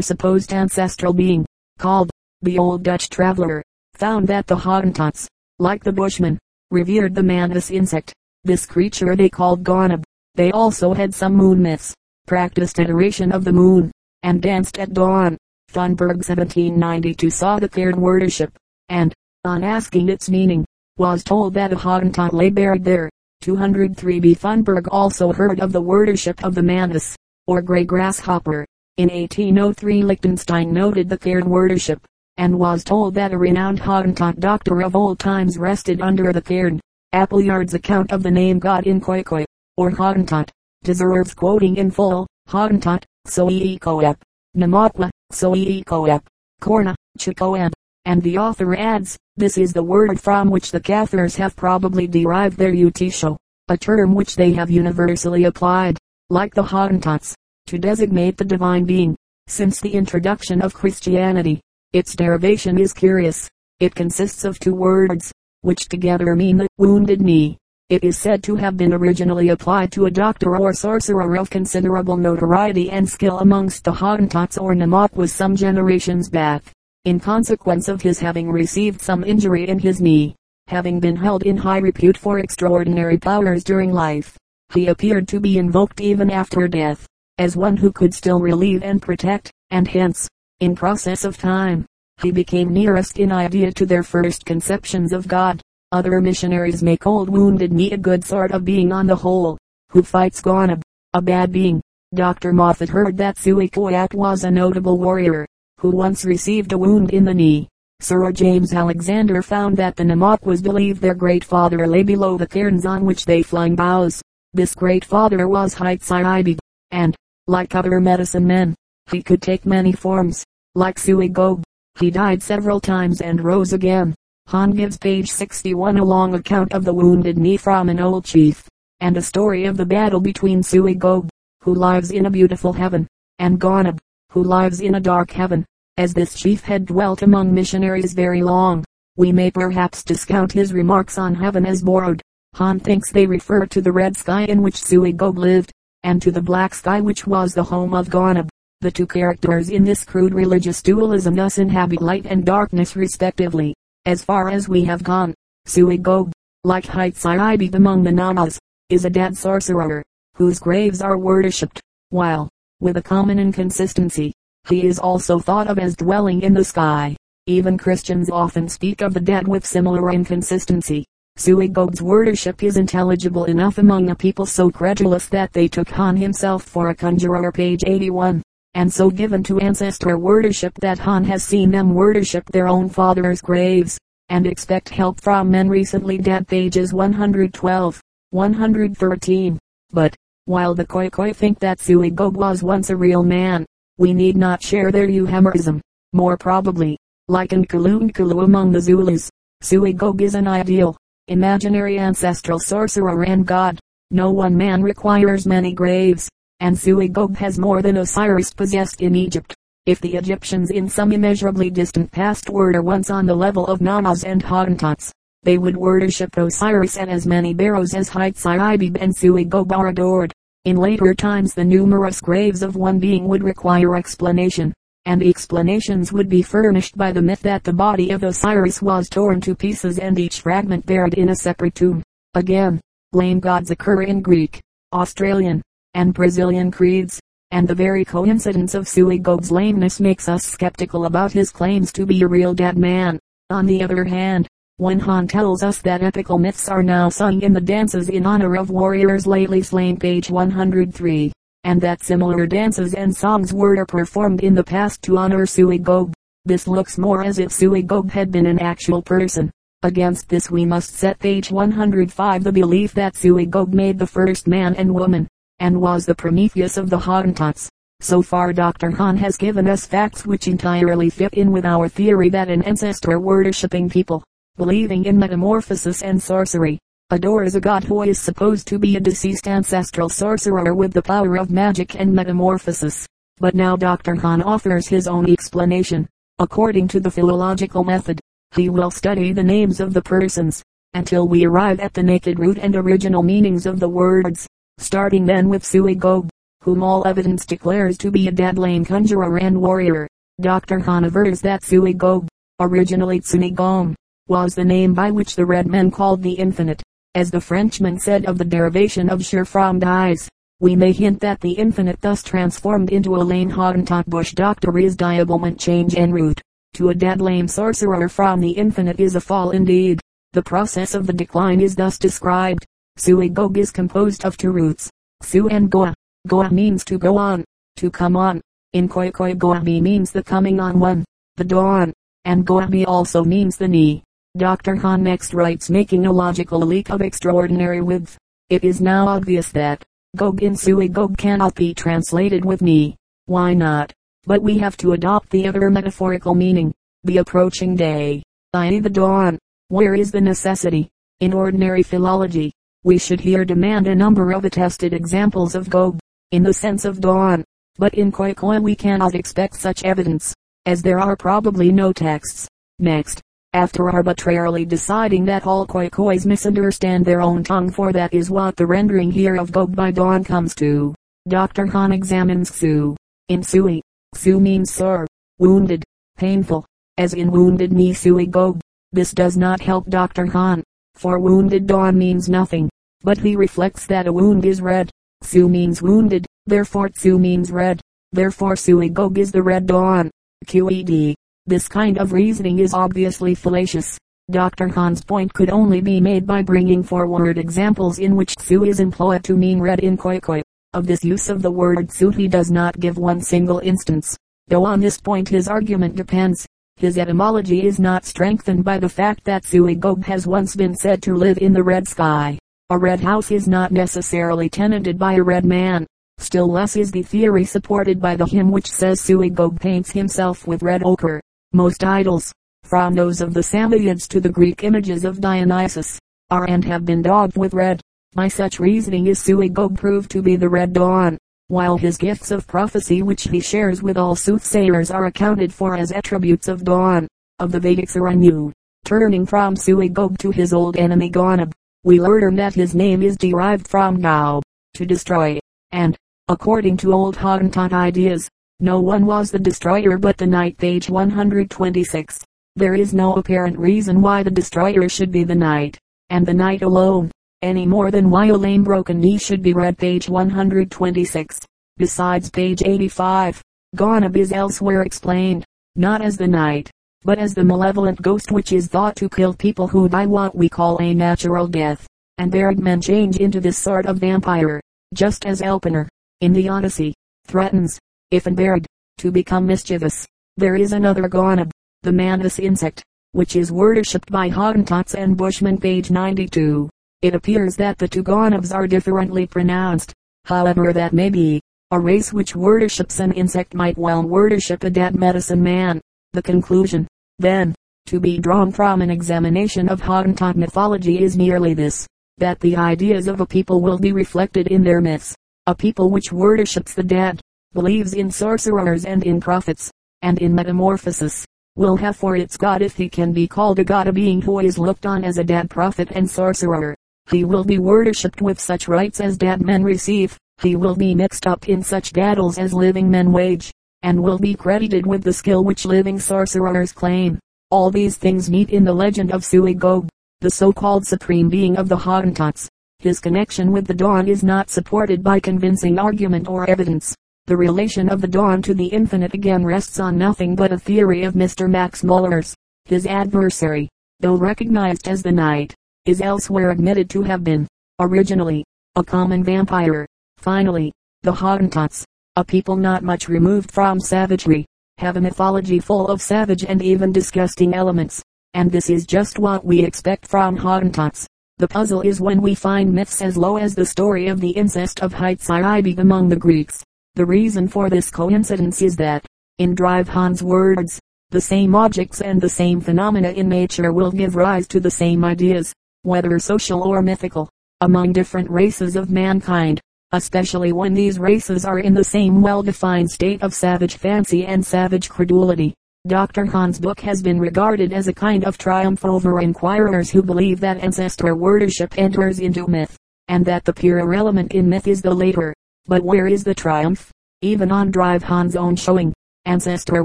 supposed 0.00 0.52
ancestral 0.52 1.12
being, 1.12 1.44
called 1.78 2.10
the 2.40 2.58
old 2.58 2.82
Dutch 2.82 3.10
traveler, 3.10 3.62
found 3.94 4.26
that 4.28 4.46
the 4.46 4.56
Hottentots, 4.56 5.28
like 5.58 5.84
the 5.84 5.92
Bushmen, 5.92 6.38
revered 6.70 7.14
the 7.14 7.22
mantis 7.22 7.70
insect. 7.70 8.14
This 8.44 8.64
creature 8.64 9.14
they 9.14 9.28
called 9.28 9.62
Gonab. 9.62 10.02
They 10.34 10.50
also 10.52 10.94
had 10.94 11.14
some 11.14 11.34
moon 11.34 11.60
myths, 11.60 11.94
practiced 12.26 12.80
adoration 12.80 13.32
of 13.32 13.44
the 13.44 13.52
moon, 13.52 13.90
and 14.22 14.40
danced 14.40 14.78
at 14.78 14.94
dawn. 14.94 15.36
Thunberg 15.72 16.16
1792 16.26 17.28
saw 17.28 17.58
the 17.58 17.68
cairn 17.68 18.00
worship, 18.00 18.56
and, 18.88 19.12
on 19.44 19.62
asking 19.62 20.08
its 20.08 20.30
meaning, 20.30 20.64
was 20.96 21.22
told 21.22 21.54
that 21.54 21.72
a 21.72 21.76
Hottentot 21.76 22.32
lay 22.32 22.48
buried 22.48 22.84
there. 22.84 23.10
203b 23.42 24.38
Thunberg 24.38 24.86
also 24.90 25.32
heard 25.32 25.60
of 25.60 25.72
the 25.72 25.80
worship 25.80 26.44
of 26.44 26.54
the 26.54 26.62
mantis, 26.62 27.16
or 27.46 27.62
gray 27.62 27.84
grasshopper. 27.84 28.66
In 28.98 29.08
1803 29.08 30.02
Lichtenstein 30.02 30.72
noted 30.72 31.08
the 31.08 31.16
cairn 31.16 31.48
worship, 31.48 32.04
and 32.36 32.58
was 32.58 32.84
told 32.84 33.14
that 33.14 33.32
a 33.32 33.38
renowned 33.38 33.80
Hottentot 33.80 34.38
doctor 34.40 34.82
of 34.82 34.94
old 34.94 35.18
times 35.18 35.56
rested 35.56 36.02
under 36.02 36.32
the 36.32 36.42
cairn. 36.42 36.80
Appleyard's 37.14 37.74
account 37.74 38.12
of 38.12 38.22
the 38.22 38.30
name 38.30 38.58
God 38.58 38.86
in 38.86 39.00
Khoikhoi, 39.00 39.46
or 39.76 39.90
Hottentot, 39.90 40.50
deserves 40.84 41.32
quoting 41.34 41.76
in 41.76 41.90
full. 41.90 42.26
Hottentot, 42.48 43.04
Soeikoep, 43.26 44.16
Namakwa, 44.56 45.08
Soeikoep, 45.32 46.22
Korna, 46.60 46.94
Chikoeb. 47.18 47.72
And 48.06 48.22
the 48.22 48.38
author 48.38 48.74
adds, 48.74 49.18
this 49.36 49.58
is 49.58 49.72
the 49.72 49.82
word 49.82 50.18
from 50.18 50.50
which 50.50 50.70
the 50.70 50.80
Cathars 50.80 51.36
have 51.36 51.54
probably 51.54 52.06
derived 52.06 52.56
their 52.56 52.72
Utisho, 52.72 53.36
a 53.68 53.76
term 53.76 54.14
which 54.14 54.36
they 54.36 54.52
have 54.52 54.70
universally 54.70 55.44
applied, 55.44 55.98
like 56.30 56.54
the 56.54 56.62
Hottentots, 56.62 57.34
to 57.66 57.78
designate 57.78 58.36
the 58.36 58.44
divine 58.44 58.84
being. 58.84 59.16
Since 59.48 59.80
the 59.80 59.92
introduction 59.92 60.62
of 60.62 60.74
Christianity, 60.74 61.60
its 61.92 62.14
derivation 62.14 62.78
is 62.78 62.92
curious. 62.92 63.50
It 63.80 63.94
consists 63.94 64.44
of 64.44 64.58
two 64.58 64.74
words, 64.74 65.32
which 65.60 65.88
together 65.88 66.34
mean 66.34 66.56
the 66.56 66.68
wounded 66.78 67.20
knee. 67.20 67.58
It 67.90 68.04
is 68.04 68.16
said 68.16 68.42
to 68.44 68.56
have 68.56 68.76
been 68.76 68.94
originally 68.94 69.48
applied 69.48 69.92
to 69.92 70.06
a 70.06 70.10
doctor 70.10 70.56
or 70.56 70.72
sorcerer 70.72 71.36
of 71.36 71.50
considerable 71.50 72.16
notoriety 72.16 72.90
and 72.90 73.08
skill 73.08 73.40
amongst 73.40 73.84
the 73.84 73.92
Hottentots 73.92 74.60
or 74.60 74.74
Namaquas 74.74 75.30
some 75.30 75.56
generations 75.56 76.28
back 76.28 76.62
in 77.06 77.18
consequence 77.18 77.88
of 77.88 78.02
his 78.02 78.18
having 78.18 78.50
received 78.50 79.00
some 79.00 79.24
injury 79.24 79.66
in 79.66 79.78
his 79.78 80.02
knee. 80.02 80.34
Having 80.66 81.00
been 81.00 81.16
held 81.16 81.44
in 81.44 81.56
high 81.56 81.78
repute 81.78 82.16
for 82.16 82.40
extraordinary 82.40 83.16
powers 83.16 83.64
during 83.64 83.90
life, 83.90 84.36
he 84.74 84.88
appeared 84.88 85.26
to 85.28 85.40
be 85.40 85.56
invoked 85.56 86.02
even 86.02 86.30
after 86.30 86.68
death, 86.68 87.06
as 87.38 87.56
one 87.56 87.76
who 87.76 87.90
could 87.90 88.12
still 88.12 88.38
relieve 88.38 88.82
and 88.82 89.00
protect, 89.00 89.50
and 89.70 89.88
hence, 89.88 90.28
in 90.60 90.76
process 90.76 91.24
of 91.24 91.38
time, 91.38 91.86
he 92.20 92.30
became 92.30 92.70
nearest 92.70 93.18
in 93.18 93.32
idea 93.32 93.72
to 93.72 93.86
their 93.86 94.02
first 94.02 94.44
conceptions 94.44 95.14
of 95.14 95.26
God. 95.26 95.62
Other 95.92 96.20
missionaries 96.20 96.82
make 96.82 97.06
old 97.06 97.30
wounded 97.30 97.72
knee 97.72 97.92
a 97.92 97.96
good 97.96 98.24
sort 98.24 98.52
of 98.52 98.64
being 98.64 98.92
on 98.92 99.06
the 99.06 99.16
whole, 99.16 99.56
who 99.88 100.02
fights 100.02 100.42
Gonab, 100.42 100.82
a 101.14 101.22
bad 101.22 101.50
being. 101.50 101.80
Dr. 102.14 102.52
Moffat 102.52 102.90
heard 102.90 103.16
that 103.16 103.36
Suikoyat 103.36 104.12
was 104.12 104.44
a 104.44 104.50
notable 104.50 104.98
warrior, 104.98 105.46
who 105.80 105.88
once 105.88 106.26
received 106.26 106.72
a 106.72 106.78
wound 106.78 107.08
in 107.10 107.24
the 107.24 107.32
knee. 107.32 107.66
Sir 108.00 108.30
James 108.32 108.74
Alexander 108.74 109.40
found 109.40 109.78
that 109.78 109.96
the 109.96 110.04
Namaquas 110.04 110.62
believed 110.62 111.00
their 111.00 111.14
great 111.14 111.42
father 111.42 111.86
lay 111.86 112.02
below 112.02 112.36
the 112.36 112.46
cairns 112.46 112.84
on 112.84 113.06
which 113.06 113.24
they 113.24 113.42
flung 113.42 113.76
boughs. 113.76 114.20
This 114.52 114.74
great 114.74 115.06
father 115.06 115.48
was 115.48 115.74
Heitsiibe, 115.74 116.58
and, 116.90 117.16
like 117.46 117.74
other 117.74 117.98
medicine 117.98 118.46
men, 118.46 118.74
he 119.10 119.22
could 119.22 119.40
take 119.40 119.64
many 119.64 119.92
forms. 119.92 120.44
Like 120.74 120.98
Suigob, 120.98 121.62
he 121.98 122.10
died 122.10 122.42
several 122.42 122.78
times 122.78 123.22
and 123.22 123.42
rose 123.42 123.72
again. 123.72 124.14
Hahn 124.48 124.72
gives 124.72 124.98
page 124.98 125.30
61 125.30 125.96
a 125.96 126.04
long 126.04 126.34
account 126.34 126.74
of 126.74 126.84
the 126.84 126.92
wounded 126.92 127.38
knee 127.38 127.56
from 127.56 127.88
an 127.88 128.00
old 128.00 128.26
chief, 128.26 128.68
and 129.00 129.16
a 129.16 129.22
story 129.22 129.64
of 129.64 129.78
the 129.78 129.86
battle 129.86 130.20
between 130.20 130.62
Suigob, 130.62 131.30
who 131.62 131.74
lives 131.74 132.10
in 132.10 132.26
a 132.26 132.30
beautiful 132.30 132.74
heaven, 132.74 133.06
and 133.38 133.58
Gonab, 133.58 133.98
who 134.30 134.42
lives 134.42 134.80
in 134.80 134.94
a 134.94 135.00
dark 135.00 135.30
heaven. 135.30 135.64
As 135.96 136.14
this 136.14 136.34
chief 136.34 136.62
had 136.62 136.86
dwelt 136.86 137.22
among 137.22 137.52
missionaries 137.52 138.14
very 138.14 138.42
long, 138.42 138.84
we 139.16 139.32
may 139.32 139.50
perhaps 139.50 140.02
discount 140.02 140.52
his 140.52 140.72
remarks 140.72 141.18
on 141.18 141.34
heaven 141.34 141.66
as 141.66 141.82
borrowed. 141.82 142.22
Hahn 142.54 142.80
thinks 142.80 143.12
they 143.12 143.26
refer 143.26 143.66
to 143.66 143.80
the 143.80 143.92
red 143.92 144.16
sky 144.16 144.44
in 144.44 144.62
which 144.62 144.82
Suigob 144.82 145.36
lived, 145.36 145.72
and 146.04 146.22
to 146.22 146.30
the 146.30 146.40
black 146.40 146.74
sky 146.74 147.00
which 147.00 147.26
was 147.26 147.54
the 147.54 147.64
home 147.64 147.92
of 147.92 148.08
Gonab. 148.08 148.48
The 148.80 148.90
two 148.90 149.06
characters 149.06 149.68
in 149.68 149.84
this 149.84 150.04
crude 150.04 150.32
religious 150.32 150.80
dualism 150.80 151.34
thus 151.34 151.58
inhabit 151.58 152.00
light 152.00 152.26
and 152.26 152.46
darkness 152.46 152.96
respectively. 152.96 153.74
As 154.06 154.24
far 154.24 154.48
as 154.48 154.68
we 154.68 154.84
have 154.84 155.02
gone, 155.02 155.34
Suigob, 155.66 156.32
like 156.64 156.86
Heitsiibe 156.86 157.74
among 157.74 158.04
the 158.04 158.10
Namas, 158.10 158.58
is 158.88 159.04
a 159.04 159.10
dead 159.10 159.36
sorcerer, 159.36 160.02
whose 160.34 160.58
graves 160.58 161.02
are 161.02 161.18
worshipped, 161.18 161.80
while, 162.08 162.48
with 162.80 162.96
a 162.96 163.02
common 163.02 163.38
inconsistency. 163.38 164.32
He 164.68 164.86
is 164.86 164.98
also 164.98 165.38
thought 165.38 165.68
of 165.68 165.78
as 165.78 165.96
dwelling 165.96 166.42
in 166.42 166.54
the 166.54 166.64
sky. 166.64 167.16
Even 167.46 167.78
Christians 167.78 168.30
often 168.30 168.68
speak 168.68 169.00
of 169.00 169.14
the 169.14 169.20
dead 169.20 169.46
with 169.46 169.66
similar 169.66 170.10
inconsistency. 170.10 171.04
Suigob's 171.36 172.02
worship 172.02 172.62
is 172.62 172.76
intelligible 172.76 173.44
enough 173.44 173.78
among 173.78 174.10
a 174.10 174.14
people 174.14 174.44
so 174.44 174.70
credulous 174.70 175.26
that 175.26 175.52
they 175.52 175.68
took 175.68 175.88
Hahn 175.88 176.16
himself 176.16 176.64
for 176.64 176.90
a 176.90 176.94
conjurer 176.94 177.50
page 177.50 177.82
81, 177.86 178.42
and 178.74 178.92
so 178.92 179.10
given 179.10 179.42
to 179.44 179.58
ancestor 179.58 180.18
worship 180.18 180.74
that 180.80 180.98
Hahn 180.98 181.24
has 181.24 181.42
seen 181.42 181.70
them 181.70 181.94
worship 181.94 182.44
their 182.46 182.68
own 182.68 182.88
fathers' 182.88 183.40
graves, 183.40 183.98
and 184.28 184.46
expect 184.46 184.90
help 184.90 185.20
from 185.20 185.50
men 185.50 185.68
recently 185.68 186.18
dead 186.18 186.46
pages 186.46 186.92
112, 186.92 188.00
113. 188.30 189.58
But, 189.92 190.14
while 190.50 190.74
the 190.74 190.84
Khoikhoi 190.84 191.34
think 191.34 191.60
that 191.60 191.78
Suigob 191.78 192.32
was 192.32 192.64
once 192.64 192.90
a 192.90 192.96
real 192.96 193.22
man, 193.22 193.64
we 193.98 194.12
need 194.12 194.36
not 194.36 194.60
share 194.60 194.90
their 194.90 195.06
euhemerism. 195.06 195.80
More 196.12 196.36
probably, 196.36 196.98
like 197.28 197.50
Nkulunkulu 197.50 198.42
among 198.42 198.72
the 198.72 198.80
Zulus, 198.80 199.30
Suigob 199.62 200.20
is 200.20 200.34
an 200.34 200.48
ideal, 200.48 200.96
imaginary 201.28 202.00
ancestral 202.00 202.58
sorcerer 202.58 203.24
and 203.24 203.46
god. 203.46 203.78
No 204.10 204.32
one 204.32 204.56
man 204.56 204.82
requires 204.82 205.46
many 205.46 205.72
graves, 205.72 206.28
and 206.58 206.76
Suigob 206.76 207.36
has 207.36 207.56
more 207.56 207.80
than 207.80 207.98
Osiris 207.98 208.52
possessed 208.52 209.02
in 209.02 209.14
Egypt. 209.14 209.54
If 209.86 210.00
the 210.00 210.16
Egyptians 210.16 210.70
in 210.70 210.88
some 210.88 211.12
immeasurably 211.12 211.70
distant 211.70 212.10
past 212.10 212.50
were 212.50 212.82
once 212.82 213.08
on 213.08 213.24
the 213.24 213.36
level 213.36 213.68
of 213.68 213.78
Namas 213.78 214.24
and 214.24 214.42
Hottentots, 214.42 215.12
they 215.44 215.58
would 215.58 215.76
worship 215.76 216.36
Osiris 216.36 216.96
and 216.96 217.08
as 217.08 217.24
many 217.24 217.54
barrows 217.54 217.94
as 217.94 218.10
Heitsiibe 218.10 218.98
and 219.00 219.14
Suigob 219.14 219.70
are 219.70 219.86
adored. 219.86 220.32
In 220.66 220.76
later 220.76 221.14
times 221.14 221.54
the 221.54 221.64
numerous 221.64 222.20
graves 222.20 222.62
of 222.62 222.76
one 222.76 222.98
being 222.98 223.26
would 223.28 223.42
require 223.42 223.96
explanation, 223.96 224.74
and 225.06 225.22
explanations 225.22 226.12
would 226.12 226.28
be 226.28 226.42
furnished 226.42 226.98
by 226.98 227.12
the 227.12 227.22
myth 227.22 227.40
that 227.40 227.64
the 227.64 227.72
body 227.72 228.10
of 228.10 228.24
Osiris 228.24 228.82
was 228.82 229.08
torn 229.08 229.40
to 229.40 229.54
pieces 229.54 229.98
and 229.98 230.18
each 230.18 230.42
fragment 230.42 230.84
buried 230.84 231.14
in 231.14 231.30
a 231.30 231.34
separate 231.34 231.74
tomb. 231.74 232.02
Again, 232.34 232.78
lame 233.14 233.40
gods 233.40 233.70
occur 233.70 234.02
in 234.02 234.20
Greek, 234.20 234.60
Australian, 234.92 235.62
and 235.94 236.12
Brazilian 236.12 236.70
creeds, 236.70 237.18
and 237.52 237.66
the 237.66 237.74
very 237.74 238.04
coincidence 238.04 238.74
of 238.74 238.86
Suigob's 238.86 239.50
lameness 239.50 239.98
makes 239.98 240.28
us 240.28 240.44
skeptical 240.44 241.06
about 241.06 241.32
his 241.32 241.50
claims 241.50 241.90
to 241.92 242.04
be 242.04 242.20
a 242.20 242.28
real 242.28 242.52
dead 242.52 242.76
man. 242.76 243.18
On 243.48 243.64
the 243.64 243.82
other 243.82 244.04
hand, 244.04 244.46
when 244.80 244.98
Hahn 244.98 245.28
tells 245.28 245.62
us 245.62 245.82
that 245.82 246.02
epical 246.02 246.38
myths 246.38 246.66
are 246.66 246.82
now 246.82 247.10
sung 247.10 247.42
in 247.42 247.52
the 247.52 247.60
dances 247.60 248.08
in 248.08 248.24
honor 248.24 248.56
of 248.56 248.70
warriors 248.70 249.26
lately 249.26 249.60
slain 249.60 249.98
page 249.98 250.30
103, 250.30 251.30
and 251.64 251.78
that 251.82 252.02
similar 252.02 252.46
dances 252.46 252.94
and 252.94 253.14
songs 253.14 253.52
were 253.52 253.84
performed 253.84 254.42
in 254.42 254.54
the 254.54 254.64
past 254.64 255.02
to 255.02 255.18
honor 255.18 255.44
Suigob. 255.44 256.14
This 256.46 256.66
looks 256.66 256.96
more 256.96 257.22
as 257.22 257.38
if 257.38 257.50
Suigob 257.50 258.10
had 258.10 258.32
been 258.32 258.46
an 258.46 258.58
actual 258.58 259.02
person. 259.02 259.50
Against 259.82 260.30
this 260.30 260.50
we 260.50 260.64
must 260.64 260.94
set 260.94 261.18
page 261.18 261.52
105 261.52 262.42
the 262.42 262.50
belief 262.50 262.94
that 262.94 263.16
Suigob 263.16 263.74
made 263.74 263.98
the 263.98 264.06
first 264.06 264.46
man 264.46 264.74
and 264.76 264.94
woman, 264.94 265.28
and 265.58 265.78
was 265.78 266.06
the 266.06 266.14
Prometheus 266.14 266.78
of 266.78 266.88
the 266.88 266.98
Hottentots. 266.98 267.68
So 268.00 268.22
far 268.22 268.54
Dr. 268.54 268.90
Hahn 268.90 269.18
has 269.18 269.36
given 269.36 269.68
us 269.68 269.84
facts 269.84 270.24
which 270.24 270.48
entirely 270.48 271.10
fit 271.10 271.34
in 271.34 271.52
with 271.52 271.66
our 271.66 271.86
theory 271.86 272.30
that 272.30 272.48
an 272.48 272.62
ancestor 272.62 273.20
worshipping 273.20 273.90
people, 273.90 274.24
believing 274.60 275.06
in 275.06 275.18
metamorphosis 275.18 276.02
and 276.02 276.22
sorcery, 276.22 276.78
adores 277.08 277.54
a 277.54 277.60
god 277.62 277.82
who 277.82 278.02
is 278.02 278.20
supposed 278.20 278.68
to 278.68 278.78
be 278.78 278.94
a 278.96 279.00
deceased 279.00 279.48
ancestral 279.48 280.10
sorcerer 280.10 280.74
with 280.74 280.92
the 280.92 281.00
power 281.00 281.38
of 281.38 281.50
magic 281.50 281.98
and 281.98 282.12
metamorphosis. 282.12 283.06
But 283.38 283.54
now 283.54 283.74
Dr. 283.74 284.14
Hahn 284.16 284.42
offers 284.42 284.86
his 284.86 285.08
own 285.08 285.30
explanation. 285.30 286.06
According 286.38 286.88
to 286.88 287.00
the 287.00 287.10
philological 287.10 287.84
method, 287.84 288.20
he 288.54 288.68
will 288.68 288.90
study 288.90 289.32
the 289.32 289.42
names 289.42 289.80
of 289.80 289.94
the 289.94 290.02
persons, 290.02 290.62
until 290.92 291.26
we 291.26 291.46
arrive 291.46 291.80
at 291.80 291.94
the 291.94 292.02
naked 292.02 292.38
root 292.38 292.58
and 292.58 292.76
original 292.76 293.22
meanings 293.22 293.64
of 293.64 293.80
the 293.80 293.88
words, 293.88 294.46
starting 294.76 295.24
then 295.24 295.48
with 295.48 295.62
Suigog, 295.62 296.28
whom 296.60 296.82
all 296.82 297.06
evidence 297.06 297.46
declares 297.46 297.96
to 297.96 298.10
be 298.10 298.28
a 298.28 298.30
dead 298.30 298.58
lame 298.58 298.84
conjurer 298.84 299.38
and 299.38 299.58
warrior. 299.58 300.06
Dr. 300.38 300.80
Hahn 300.80 301.06
avers 301.06 301.40
that 301.40 301.62
Suigog, 301.62 302.28
originally 302.60 303.20
Tsuni-Goam, 303.20 303.96
was 304.30 304.54
the 304.54 304.64
name 304.64 304.94
by 304.94 305.10
which 305.10 305.34
the 305.34 305.44
red 305.44 305.66
men 305.66 305.90
called 305.90 306.22
the 306.22 306.34
infinite, 306.34 306.80
as 307.16 307.32
the 307.32 307.40
Frenchman 307.40 307.98
said 307.98 308.24
of 308.26 308.38
the 308.38 308.44
derivation 308.44 309.10
of 309.10 309.24
Sher 309.24 309.44
from 309.44 309.80
dies. 309.80 310.28
We 310.60 310.76
may 310.76 310.92
hint 310.92 311.18
that 311.20 311.40
the 311.40 311.50
infinite 311.50 312.00
thus 312.00 312.22
transformed 312.22 312.90
into 312.90 313.16
a 313.16 313.18
lame 313.18 313.50
Hottentot 313.50 314.06
bush 314.06 314.32
doctor 314.32 314.78
is 314.78 314.94
diablement 314.94 315.58
change 315.58 315.96
en 315.96 316.12
route. 316.12 316.40
To 316.74 316.90
a 316.90 316.94
dead 316.94 317.20
lame 317.20 317.48
sorcerer 317.48 318.08
from 318.08 318.40
the 318.40 318.52
infinite 318.52 319.00
is 319.00 319.16
a 319.16 319.20
fall 319.20 319.50
indeed. 319.50 320.00
The 320.32 320.42
process 320.42 320.94
of 320.94 321.08
the 321.08 321.12
decline 321.12 321.60
is 321.60 321.74
thus 321.74 321.98
described. 321.98 322.64
Suigog 322.98 323.56
is 323.56 323.72
composed 323.72 324.24
of 324.24 324.36
two 324.36 324.52
roots. 324.52 324.88
Su 325.22 325.48
and 325.48 325.68
Goa. 325.68 325.92
Goa 326.28 326.52
means 326.52 326.84
to 326.84 326.98
go 326.98 327.18
on, 327.18 327.44
to 327.78 327.90
come 327.90 328.16
on. 328.16 328.40
In 328.74 328.88
Khoi 328.88 329.10
Khoi 329.10 329.34
Goabi 329.34 329.82
means 329.82 330.12
the 330.12 330.22
coming 330.22 330.60
on 330.60 330.78
one, 330.78 331.04
the 331.34 331.42
dawn, 331.42 331.92
and 332.24 332.46
Goabi 332.46 332.86
also 332.86 333.24
means 333.24 333.56
the 333.56 333.66
knee. 333.66 334.04
Dr. 334.36 334.76
Hahn 334.76 335.02
next 335.02 335.34
writes 335.34 335.68
making 335.68 336.06
a 336.06 336.12
logical 336.12 336.60
leak 336.60 336.88
of 336.90 337.02
extraordinary 337.02 337.80
width. 337.80 338.16
It 338.48 338.62
is 338.62 338.80
now 338.80 339.08
obvious 339.08 339.50
that 339.52 339.82
Gog 340.14 340.44
in 340.44 340.54
Sui 340.54 340.86
Gog 340.86 341.18
cannot 341.18 341.56
be 341.56 341.74
translated 341.74 342.44
with 342.44 342.62
me. 342.62 342.94
Why 343.26 343.54
not? 343.54 343.92
But 344.26 344.40
we 344.40 344.56
have 344.58 344.76
to 344.76 344.92
adopt 344.92 345.30
the 345.30 345.48
other 345.48 345.68
metaphorical 345.68 346.36
meaning, 346.36 346.72
the 347.02 347.18
approaching 347.18 347.74
day, 347.74 348.22
i.e. 348.54 348.78
the 348.78 348.88
dawn. 348.88 349.36
Where 349.66 349.96
is 349.96 350.12
the 350.12 350.20
necessity? 350.20 350.88
In 351.18 351.32
ordinary 351.32 351.82
philology, 351.82 352.52
we 352.84 352.98
should 352.98 353.20
here 353.20 353.44
demand 353.44 353.88
a 353.88 353.96
number 353.96 354.30
of 354.30 354.44
attested 354.44 354.94
examples 354.94 355.56
of 355.56 355.68
Gog, 355.68 355.98
in 356.30 356.44
the 356.44 356.54
sense 356.54 356.84
of 356.84 357.00
dawn. 357.00 357.42
But 357.78 357.94
in 357.94 358.12
Khoi 358.12 358.34
Khoi 358.34 358.60
we 358.60 358.76
cannot 358.76 359.16
expect 359.16 359.56
such 359.56 359.82
evidence, 359.82 360.32
as 360.66 360.82
there 360.82 361.00
are 361.00 361.16
probably 361.16 361.72
no 361.72 361.92
texts. 361.92 362.46
Next, 362.78 363.20
after 363.52 363.90
arbitrarily 363.90 364.64
deciding 364.64 365.24
that 365.24 365.46
all 365.46 365.66
Khoi 365.66 365.88
Khois 365.88 366.24
misunderstand 366.24 367.04
their 367.04 367.20
own 367.20 367.42
tongue 367.42 367.70
for 367.70 367.92
that 367.92 368.14
is 368.14 368.30
what 368.30 368.54
the 368.56 368.66
rendering 368.66 369.10
here 369.10 369.36
of 369.36 369.50
Gog 369.50 369.74
by 369.74 369.90
dawn 369.90 370.22
comes 370.22 370.54
to, 370.56 370.94
Dr. 371.28 371.66
Hahn 371.66 371.92
examines 371.92 372.54
Su. 372.54 372.96
In 373.28 373.42
Sui, 373.42 373.82
Su 374.14 374.38
means 374.38 374.72
sore, 374.72 375.06
wounded, 375.38 375.82
painful, 376.16 376.64
as 376.98 377.14
in 377.14 377.30
wounded 377.30 377.72
knee 377.72 377.92
Sui 377.92 378.26
Gog. 378.26 378.60
This 378.92 379.12
does 379.12 379.36
not 379.36 379.60
help 379.60 379.88
Dr. 379.88 380.26
Hahn, 380.26 380.62
for 380.94 381.18
wounded 381.18 381.66
dawn 381.66 381.98
means 381.98 382.28
nothing, 382.28 382.70
but 383.02 383.18
he 383.18 383.36
reflects 383.36 383.86
that 383.86 384.06
a 384.06 384.12
wound 384.12 384.44
is 384.44 384.60
red. 384.60 384.90
Su 385.22 385.48
means 385.48 385.82
wounded, 385.82 386.26
therefore 386.46 386.88
Tsu 386.88 387.18
means 387.18 387.50
red. 387.50 387.80
Therefore 388.12 388.54
Suigog 388.54 389.18
is 389.18 389.30
the 389.30 389.42
red 389.42 389.66
dawn. 389.66 390.10
QED. 390.46 391.14
This 391.46 391.68
kind 391.68 391.98
of 391.98 392.12
reasoning 392.12 392.58
is 392.58 392.74
obviously 392.74 393.34
fallacious. 393.34 393.98
Dr. 394.30 394.68
Hahn's 394.68 395.02
point 395.02 395.32
could 395.32 395.50
only 395.50 395.80
be 395.80 395.98
made 396.00 396.26
by 396.26 396.42
bringing 396.42 396.82
forward 396.82 397.38
examples 397.38 397.98
in 397.98 398.14
which 398.14 398.36
Tsu 398.36 398.64
is 398.64 398.78
employed 398.78 399.24
to 399.24 399.36
mean 399.36 399.58
red 399.58 399.80
in 399.80 399.96
Khoi. 399.96 400.42
Of 400.74 400.86
this 400.86 401.02
use 401.02 401.28
of 401.30 401.40
the 401.42 401.50
word 401.50 401.88
Tsu 401.88 402.10
he 402.10 402.28
does 402.28 402.50
not 402.50 402.78
give 402.78 402.98
one 402.98 403.22
single 403.22 403.58
instance. 403.60 404.16
Though 404.48 404.66
on 404.66 404.80
this 404.80 405.00
point 405.00 405.30
his 405.30 405.48
argument 405.48 405.96
depends. 405.96 406.46
His 406.76 406.98
etymology 406.98 407.66
is 407.66 407.80
not 407.80 408.04
strengthened 408.04 408.62
by 408.62 408.78
the 408.78 408.88
fact 408.88 409.24
that 409.24 409.44
Suigog 409.44 410.04
has 410.04 410.26
once 410.26 410.54
been 410.54 410.74
said 410.74 411.02
to 411.02 411.14
live 411.14 411.38
in 411.38 411.54
the 411.54 411.62
red 411.62 411.88
sky. 411.88 412.38
A 412.68 412.78
red 412.78 413.00
house 413.00 413.30
is 413.30 413.48
not 413.48 413.72
necessarily 413.72 414.48
tenanted 414.48 414.98
by 414.98 415.14
a 415.14 415.22
red 415.22 415.44
man. 415.46 415.86
Still 416.18 416.48
less 416.48 416.76
is 416.76 416.92
the 416.92 417.02
theory 417.02 417.44
supported 417.44 417.98
by 417.98 418.14
the 418.14 418.26
hymn 418.26 418.52
which 418.52 418.70
says 418.70 419.00
Suigog 419.00 419.58
paints 419.58 419.90
himself 419.90 420.46
with 420.46 420.62
red 420.62 420.82
ochre. 420.84 421.20
Most 421.52 421.82
idols, 421.82 422.32
from 422.62 422.94
those 422.94 423.20
of 423.20 423.34
the 423.34 423.40
Samoyeds 423.40 424.06
to 424.08 424.20
the 424.20 424.28
Greek 424.28 424.62
images 424.62 425.04
of 425.04 425.20
Dionysus, 425.20 425.98
are 426.30 426.48
and 426.48 426.64
have 426.64 426.84
been 426.84 427.02
daubed 427.02 427.36
with 427.36 427.54
red. 427.54 427.80
By 428.14 428.28
such 428.28 428.60
reasoning 428.60 429.08
is 429.08 429.18
Suigog 429.18 429.76
proved 429.76 430.12
to 430.12 430.22
be 430.22 430.36
the 430.36 430.48
red 430.48 430.72
dawn, 430.72 431.18
while 431.48 431.76
his 431.76 431.96
gifts 431.96 432.30
of 432.30 432.46
prophecy 432.46 433.02
which 433.02 433.24
he 433.24 433.40
shares 433.40 433.82
with 433.82 433.96
all 433.96 434.14
soothsayers 434.14 434.92
are 434.92 435.06
accounted 435.06 435.52
for 435.52 435.74
as 435.74 435.90
attributes 435.90 436.46
of 436.46 436.62
dawn, 436.62 437.08
of 437.40 437.50
the 437.50 437.58
Vedic 437.58 437.88
Saranyu. 437.88 438.52
Turning 438.84 439.26
from 439.26 439.56
Suigob 439.56 440.18
to 440.18 440.30
his 440.30 440.52
old 440.52 440.76
enemy 440.76 441.10
Gonab, 441.10 441.52
we 441.82 442.00
learn 442.00 442.36
that 442.36 442.54
his 442.54 442.76
name 442.76 443.02
is 443.02 443.16
derived 443.16 443.66
from 443.66 444.00
Gaub, 444.00 444.44
to 444.74 444.86
destroy, 444.86 445.40
and, 445.72 445.96
according 446.28 446.76
to 446.76 446.92
old 446.92 447.16
Hottentot 447.16 447.72
ideas, 447.72 448.28
no 448.60 448.80
one 448.80 449.06
was 449.06 449.30
the 449.30 449.38
destroyer 449.38 449.96
but 449.96 450.18
the 450.18 450.26
night 450.26 450.58
page 450.58 450.90
126. 450.90 452.20
There 452.56 452.74
is 452.74 452.92
no 452.92 453.14
apparent 453.14 453.58
reason 453.58 454.02
why 454.02 454.22
the 454.22 454.30
destroyer 454.30 454.88
should 454.88 455.10
be 455.10 455.24
the 455.24 455.34
night, 455.34 455.78
and 456.10 456.26
the 456.26 456.34
night 456.34 456.60
alone, 456.60 457.10
any 457.40 457.64
more 457.64 457.90
than 457.90 458.10
why 458.10 458.26
a 458.26 458.34
lame 458.34 458.62
broken 458.62 459.00
knee 459.00 459.16
should 459.16 459.40
be 459.40 459.54
read 459.54 459.78
page 459.78 460.10
126. 460.10 461.40
Besides 461.78 462.28
page 462.28 462.62
85, 462.62 463.42
Gonab 463.76 464.16
is 464.16 464.32
elsewhere 464.32 464.82
explained, 464.82 465.44
not 465.76 466.02
as 466.02 466.18
the 466.18 466.28
night, 466.28 466.70
but 467.02 467.18
as 467.18 467.32
the 467.32 467.44
malevolent 467.44 468.02
ghost 468.02 468.30
which 468.30 468.52
is 468.52 468.66
thought 468.66 468.94
to 468.96 469.08
kill 469.08 469.32
people 469.32 469.68
who 469.68 469.88
die 469.88 470.04
what 470.04 470.36
we 470.36 470.50
call 470.50 470.76
a 470.82 470.92
natural 470.92 471.46
death, 471.46 471.86
and 472.18 472.30
buried 472.30 472.58
men 472.58 472.82
change 472.82 473.16
into 473.16 473.40
this 473.40 473.56
sort 473.56 473.86
of 473.86 473.96
vampire, 473.96 474.60
just 474.92 475.24
as 475.24 475.40
Elpenor, 475.40 475.88
in 476.20 476.34
the 476.34 476.48
Odyssey, 476.50 476.92
threatens, 477.26 477.78
if 478.10 478.26
unburied, 478.26 478.66
to 478.98 479.10
become 479.10 479.46
mischievous. 479.46 480.06
There 480.36 480.56
is 480.56 480.72
another 480.72 481.08
Gonab, 481.08 481.50
the 481.82 481.92
mantis 481.92 482.38
insect, 482.38 482.82
which 483.12 483.36
is 483.36 483.52
worshipped 483.52 484.10
by 484.10 484.28
Hottentots 484.28 484.94
and 484.94 485.16
Bushmen 485.16 485.58
page 485.58 485.90
92. 485.90 486.68
It 487.02 487.14
appears 487.14 487.56
that 487.56 487.78
the 487.78 487.88
two 487.88 488.04
are 488.06 488.66
differently 488.66 489.26
pronounced. 489.26 489.92
However 490.24 490.72
that 490.72 490.92
may 490.92 491.08
be, 491.08 491.40
a 491.70 491.78
race 491.80 492.12
which 492.12 492.36
worships 492.36 493.00
an 493.00 493.12
insect 493.12 493.54
might 493.54 493.78
well 493.78 494.02
worship 494.02 494.64
a 494.64 494.70
dead 494.70 494.96
medicine 494.96 495.42
man. 495.42 495.80
The 496.12 496.22
conclusion, 496.22 496.88
then, 497.18 497.54
to 497.86 498.00
be 498.00 498.18
drawn 498.18 498.50
from 498.50 498.82
an 498.82 498.90
examination 498.90 499.68
of 499.68 499.80
Hottentot 499.80 500.36
mythology 500.36 501.02
is 501.02 501.16
merely 501.16 501.54
this, 501.54 501.86
that 502.18 502.40
the 502.40 502.56
ideas 502.56 503.06
of 503.06 503.20
a 503.20 503.26
people 503.26 503.60
will 503.60 503.78
be 503.78 503.92
reflected 503.92 504.48
in 504.48 504.62
their 504.62 504.80
myths. 504.80 505.14
A 505.46 505.54
people 505.54 505.90
which 505.90 506.12
worships 506.12 506.74
the 506.74 506.82
dead, 506.82 507.20
believes 507.52 507.94
in 507.94 508.10
sorcerers 508.10 508.84
and 508.84 509.02
in 509.04 509.20
prophets, 509.20 509.70
and 510.02 510.18
in 510.20 510.34
metamorphosis, 510.34 511.24
will 511.56 511.76
have 511.76 511.96
for 511.96 512.16
its 512.16 512.36
god 512.36 512.62
if 512.62 512.76
he 512.76 512.88
can 512.88 513.12
be 513.12 513.26
called 513.26 513.58
a 513.58 513.64
god 513.64 513.86
a 513.88 513.92
being 513.92 514.22
who 514.22 514.38
is 514.38 514.58
looked 514.58 514.86
on 514.86 515.04
as 515.04 515.18
a 515.18 515.24
dead 515.24 515.50
prophet 515.50 515.88
and 515.92 516.08
sorcerer. 516.08 516.74
He 517.10 517.24
will 517.24 517.44
be 517.44 517.58
worshipped 517.58 518.22
with 518.22 518.38
such 518.38 518.68
rites 518.68 519.00
as 519.00 519.16
dead 519.16 519.42
men 519.42 519.64
receive. 519.64 520.16
He 520.40 520.54
will 520.54 520.76
be 520.76 520.94
mixed 520.94 521.26
up 521.26 521.48
in 521.48 521.62
such 521.62 521.92
battles 521.92 522.38
as 522.38 522.54
living 522.54 522.90
men 522.90 523.12
wage 523.12 523.50
and 523.82 524.02
will 524.02 524.18
be 524.18 524.34
credited 524.34 524.86
with 524.86 525.02
the 525.02 525.12
skill 525.12 525.42
which 525.42 525.64
living 525.64 525.98
sorcerers 525.98 526.72
claim. 526.72 527.18
All 527.50 527.70
these 527.70 527.96
things 527.96 528.30
meet 528.30 528.50
in 528.50 528.62
the 528.62 528.74
legend 528.74 529.10
of 529.10 529.22
Suigog, 529.22 529.88
the 530.20 530.30
so-called 530.30 530.86
supreme 530.86 531.28
being 531.28 531.56
of 531.56 531.68
the 531.68 531.76
Hottentots. 531.76 532.46
His 532.78 533.00
connection 533.00 533.52
with 533.52 533.66
the 533.66 533.74
dawn 533.74 534.06
is 534.06 534.22
not 534.22 534.50
supported 534.50 535.02
by 535.02 535.18
convincing 535.18 535.78
argument 535.78 536.28
or 536.28 536.48
evidence. 536.48 536.94
The 537.26 537.36
relation 537.36 537.88
of 537.88 538.00
the 538.00 538.08
dawn 538.08 538.42
to 538.42 538.54
the 538.54 538.66
infinite 538.66 539.14
again 539.14 539.44
rests 539.44 539.78
on 539.78 539.96
nothing 539.96 540.34
but 540.34 540.52
a 540.52 540.58
theory 540.58 541.04
of 541.04 541.14
Mr. 541.14 541.48
Max 541.48 541.84
Muller's. 541.84 542.34
His 542.64 542.86
adversary, 542.86 543.68
though 544.00 544.16
recognized 544.16 544.88
as 544.88 545.02
the 545.02 545.12
night, 545.12 545.54
is 545.86 546.00
elsewhere 546.00 546.50
admitted 546.50 546.90
to 546.90 547.02
have 547.02 547.24
been, 547.24 547.46
originally, 547.78 548.44
a 548.76 548.84
common 548.84 549.24
vampire. 549.24 549.86
Finally, 550.18 550.72
the 551.02 551.12
Hottentots, 551.12 551.84
a 552.16 552.24
people 552.24 552.56
not 552.56 552.82
much 552.82 553.08
removed 553.08 553.50
from 553.50 553.80
savagery, 553.80 554.46
have 554.78 554.96
a 554.96 555.00
mythology 555.00 555.58
full 555.58 555.88
of 555.88 556.00
savage 556.00 556.44
and 556.44 556.62
even 556.62 556.92
disgusting 556.92 557.54
elements. 557.54 558.02
And 558.34 558.50
this 558.50 558.70
is 558.70 558.86
just 558.86 559.18
what 559.18 559.44
we 559.44 559.64
expect 559.64 560.06
from 560.06 560.36
Hottentots. 560.36 561.06
The 561.38 561.48
puzzle 561.48 561.80
is 561.80 562.00
when 562.00 562.20
we 562.20 562.34
find 562.34 562.72
myths 562.72 563.02
as 563.02 563.16
low 563.16 563.36
as 563.36 563.54
the 563.54 563.66
story 563.66 564.08
of 564.08 564.20
the 564.20 564.30
incest 564.30 564.80
of 564.80 564.92
Hypsiribe 564.92 565.78
among 565.78 566.08
the 566.08 566.16
Greeks. 566.16 566.62
The 566.94 567.06
reason 567.06 567.48
for 567.48 567.70
this 567.70 567.90
coincidence 567.90 568.62
is 568.62 568.76
that, 568.76 569.04
in 569.38 569.54
Drive 569.54 569.88
Hahn's 569.88 570.22
words, 570.22 570.80
the 571.10 571.20
same 571.20 571.54
objects 571.54 572.00
and 572.00 572.20
the 572.20 572.28
same 572.28 572.60
phenomena 572.60 573.10
in 573.10 573.28
nature 573.28 573.72
will 573.72 573.90
give 573.90 574.16
rise 574.16 574.46
to 574.48 574.60
the 574.60 574.70
same 574.70 575.04
ideas, 575.04 575.52
whether 575.82 576.18
social 576.18 576.62
or 576.62 576.82
mythical, 576.82 577.28
among 577.60 577.92
different 577.92 578.30
races 578.30 578.76
of 578.76 578.90
mankind 578.90 579.60
especially 579.92 580.52
when 580.52 580.72
these 580.72 581.00
races 581.00 581.44
are 581.44 581.58
in 581.58 581.74
the 581.74 581.82
same 581.82 582.22
well-defined 582.22 582.88
state 582.88 583.20
of 583.22 583.34
savage 583.34 583.76
fancy 583.76 584.24
and 584.24 584.44
savage 584.44 584.88
credulity. 584.88 585.52
Dr. 585.88 586.26
Hahn's 586.26 586.60
book 586.60 586.78
has 586.80 587.02
been 587.02 587.18
regarded 587.18 587.72
as 587.72 587.88
a 587.88 587.92
kind 587.92 588.24
of 588.24 588.38
triumph 588.38 588.84
over 588.84 589.20
inquirers 589.20 589.90
who 589.90 590.02
believe 590.02 590.38
that 590.40 590.58
ancestor 590.58 591.16
worship 591.16 591.76
enters 591.76 592.20
into 592.20 592.46
myth, 592.46 592.76
and 593.08 593.24
that 593.24 593.44
the 593.44 593.52
purer 593.52 593.92
element 593.92 594.32
in 594.32 594.48
myth 594.48 594.68
is 594.68 594.80
the 594.80 594.94
later. 594.94 595.34
But 595.66 595.84
where 595.84 596.06
is 596.06 596.24
the 596.24 596.34
triumph? 596.34 596.90
Even 597.22 597.52
on 597.52 597.70
Drive 597.70 598.02
Hahn's 598.02 598.36
own 598.36 598.56
showing, 598.56 598.92
ancestor 599.24 599.84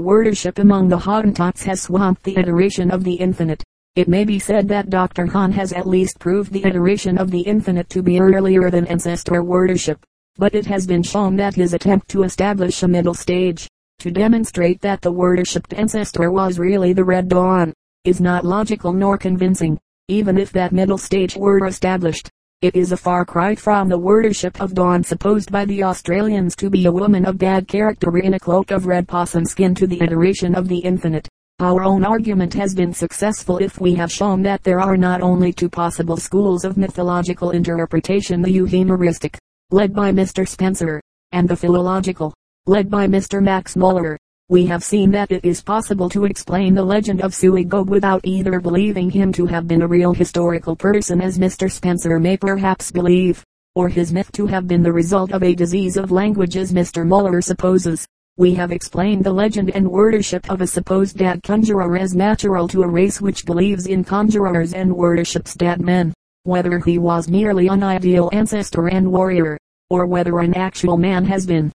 worship 0.00 0.58
among 0.58 0.88
the 0.88 0.98
Hottentots 0.98 1.62
has 1.64 1.82
swamped 1.82 2.22
the 2.24 2.36
iteration 2.36 2.90
of 2.90 3.04
the 3.04 3.14
infinite. 3.14 3.62
It 3.94 4.08
may 4.08 4.24
be 4.24 4.38
said 4.38 4.68
that 4.68 4.90
Dr. 4.90 5.26
Hahn 5.26 5.52
has 5.52 5.72
at 5.72 5.86
least 5.86 6.18
proved 6.18 6.52
the 6.52 6.64
iteration 6.64 7.18
of 7.18 7.30
the 7.30 7.40
infinite 7.40 7.88
to 7.90 8.02
be 8.02 8.20
earlier 8.20 8.70
than 8.70 8.86
ancestor 8.86 9.42
worship 9.42 10.04
but 10.38 10.54
it 10.54 10.66
has 10.66 10.86
been 10.86 11.02
shown 11.02 11.36
that 11.36 11.54
his 11.54 11.72
attempt 11.72 12.08
to 12.08 12.22
establish 12.22 12.82
a 12.82 12.88
middle 12.88 13.14
stage, 13.14 13.68
to 13.98 14.10
demonstrate 14.10 14.80
that 14.82 15.00
the 15.00 15.10
worshipped 15.10 15.72
ancestor 15.72 16.30
was 16.30 16.58
really 16.58 16.92
the 16.92 17.04
Red 17.04 17.28
Dawn, 17.28 17.72
is 18.04 18.20
not 18.20 18.44
logical 18.44 18.92
nor 18.92 19.16
convincing. 19.16 19.78
Even 20.08 20.38
if 20.38 20.52
that 20.52 20.72
middle 20.72 20.98
stage 20.98 21.36
were 21.36 21.66
established, 21.66 22.30
it 22.62 22.74
is 22.74 22.90
a 22.90 22.96
far 22.96 23.22
cry 23.26 23.54
from 23.54 23.86
the 23.86 23.98
worship 23.98 24.62
of 24.62 24.72
Dawn 24.72 25.04
supposed 25.04 25.52
by 25.52 25.66
the 25.66 25.82
Australians 25.82 26.56
to 26.56 26.70
be 26.70 26.86
a 26.86 26.92
woman 26.92 27.26
of 27.26 27.36
bad 27.36 27.68
character 27.68 28.16
in 28.16 28.32
a 28.32 28.40
cloak 28.40 28.70
of 28.70 28.86
red 28.86 29.06
possum 29.06 29.44
skin 29.44 29.74
to 29.74 29.86
the 29.86 30.00
adoration 30.00 30.54
of 30.54 30.66
the 30.66 30.78
infinite. 30.78 31.28
Our 31.60 31.84
own 31.84 32.02
argument 32.02 32.54
has 32.54 32.74
been 32.74 32.94
successful 32.94 33.58
if 33.58 33.78
we 33.78 33.94
have 33.96 34.10
shown 34.10 34.40
that 34.42 34.62
there 34.62 34.80
are 34.80 34.96
not 34.96 35.20
only 35.20 35.52
two 35.52 35.68
possible 35.68 36.16
schools 36.16 36.64
of 36.64 36.78
mythological 36.78 37.50
interpretation 37.50 38.40
the 38.40 38.56
euhemeristic, 38.56 39.36
led 39.70 39.94
by 39.94 40.10
Mr. 40.10 40.48
Spencer, 40.48 40.98
and 41.32 41.46
the 41.46 41.56
philological, 41.56 42.32
led 42.64 42.90
by 42.90 43.06
Mr. 43.06 43.42
Max 43.42 43.76
Muller. 43.76 44.16
We 44.48 44.66
have 44.66 44.84
seen 44.84 45.10
that 45.10 45.32
it 45.32 45.44
is 45.44 45.60
possible 45.60 46.08
to 46.10 46.24
explain 46.24 46.74
the 46.74 46.84
legend 46.84 47.20
of 47.20 47.32
Suigog 47.32 47.88
without 47.88 48.20
either 48.24 48.60
believing 48.60 49.10
him 49.10 49.32
to 49.32 49.46
have 49.46 49.66
been 49.66 49.82
a 49.82 49.88
real 49.88 50.14
historical 50.14 50.76
person 50.76 51.20
as 51.20 51.36
Mr. 51.36 51.70
Spencer 51.70 52.20
may 52.20 52.36
perhaps 52.36 52.92
believe, 52.92 53.44
or 53.74 53.88
his 53.88 54.12
myth 54.12 54.30
to 54.32 54.46
have 54.46 54.68
been 54.68 54.82
the 54.82 54.92
result 54.92 55.32
of 55.32 55.42
a 55.42 55.54
disease 55.54 55.96
of 55.96 56.12
language 56.12 56.56
as 56.56 56.72
Mr. 56.72 57.04
Muller 57.04 57.40
supposes. 57.40 58.06
We 58.36 58.54
have 58.54 58.70
explained 58.70 59.24
the 59.24 59.32
legend 59.32 59.70
and 59.70 59.90
worship 59.90 60.48
of 60.48 60.60
a 60.60 60.66
supposed 60.66 61.18
dead 61.18 61.42
conjurer 61.42 61.96
as 61.96 62.14
natural 62.14 62.68
to 62.68 62.82
a 62.82 62.88
race 62.88 63.20
which 63.20 63.46
believes 63.46 63.86
in 63.86 64.04
conjurers 64.04 64.74
and 64.74 64.94
worships 64.94 65.54
dead 65.54 65.80
men 65.80 66.12
whether 66.46 66.78
he 66.78 66.96
was 66.96 67.28
merely 67.28 67.66
an 67.66 67.82
ideal 67.82 68.30
ancestor 68.32 68.86
and 68.86 69.10
warrior, 69.10 69.58
or 69.90 70.06
whether 70.06 70.38
an 70.38 70.54
actual 70.54 70.96
man 70.96 71.24
has 71.24 71.44
been, 71.44 71.72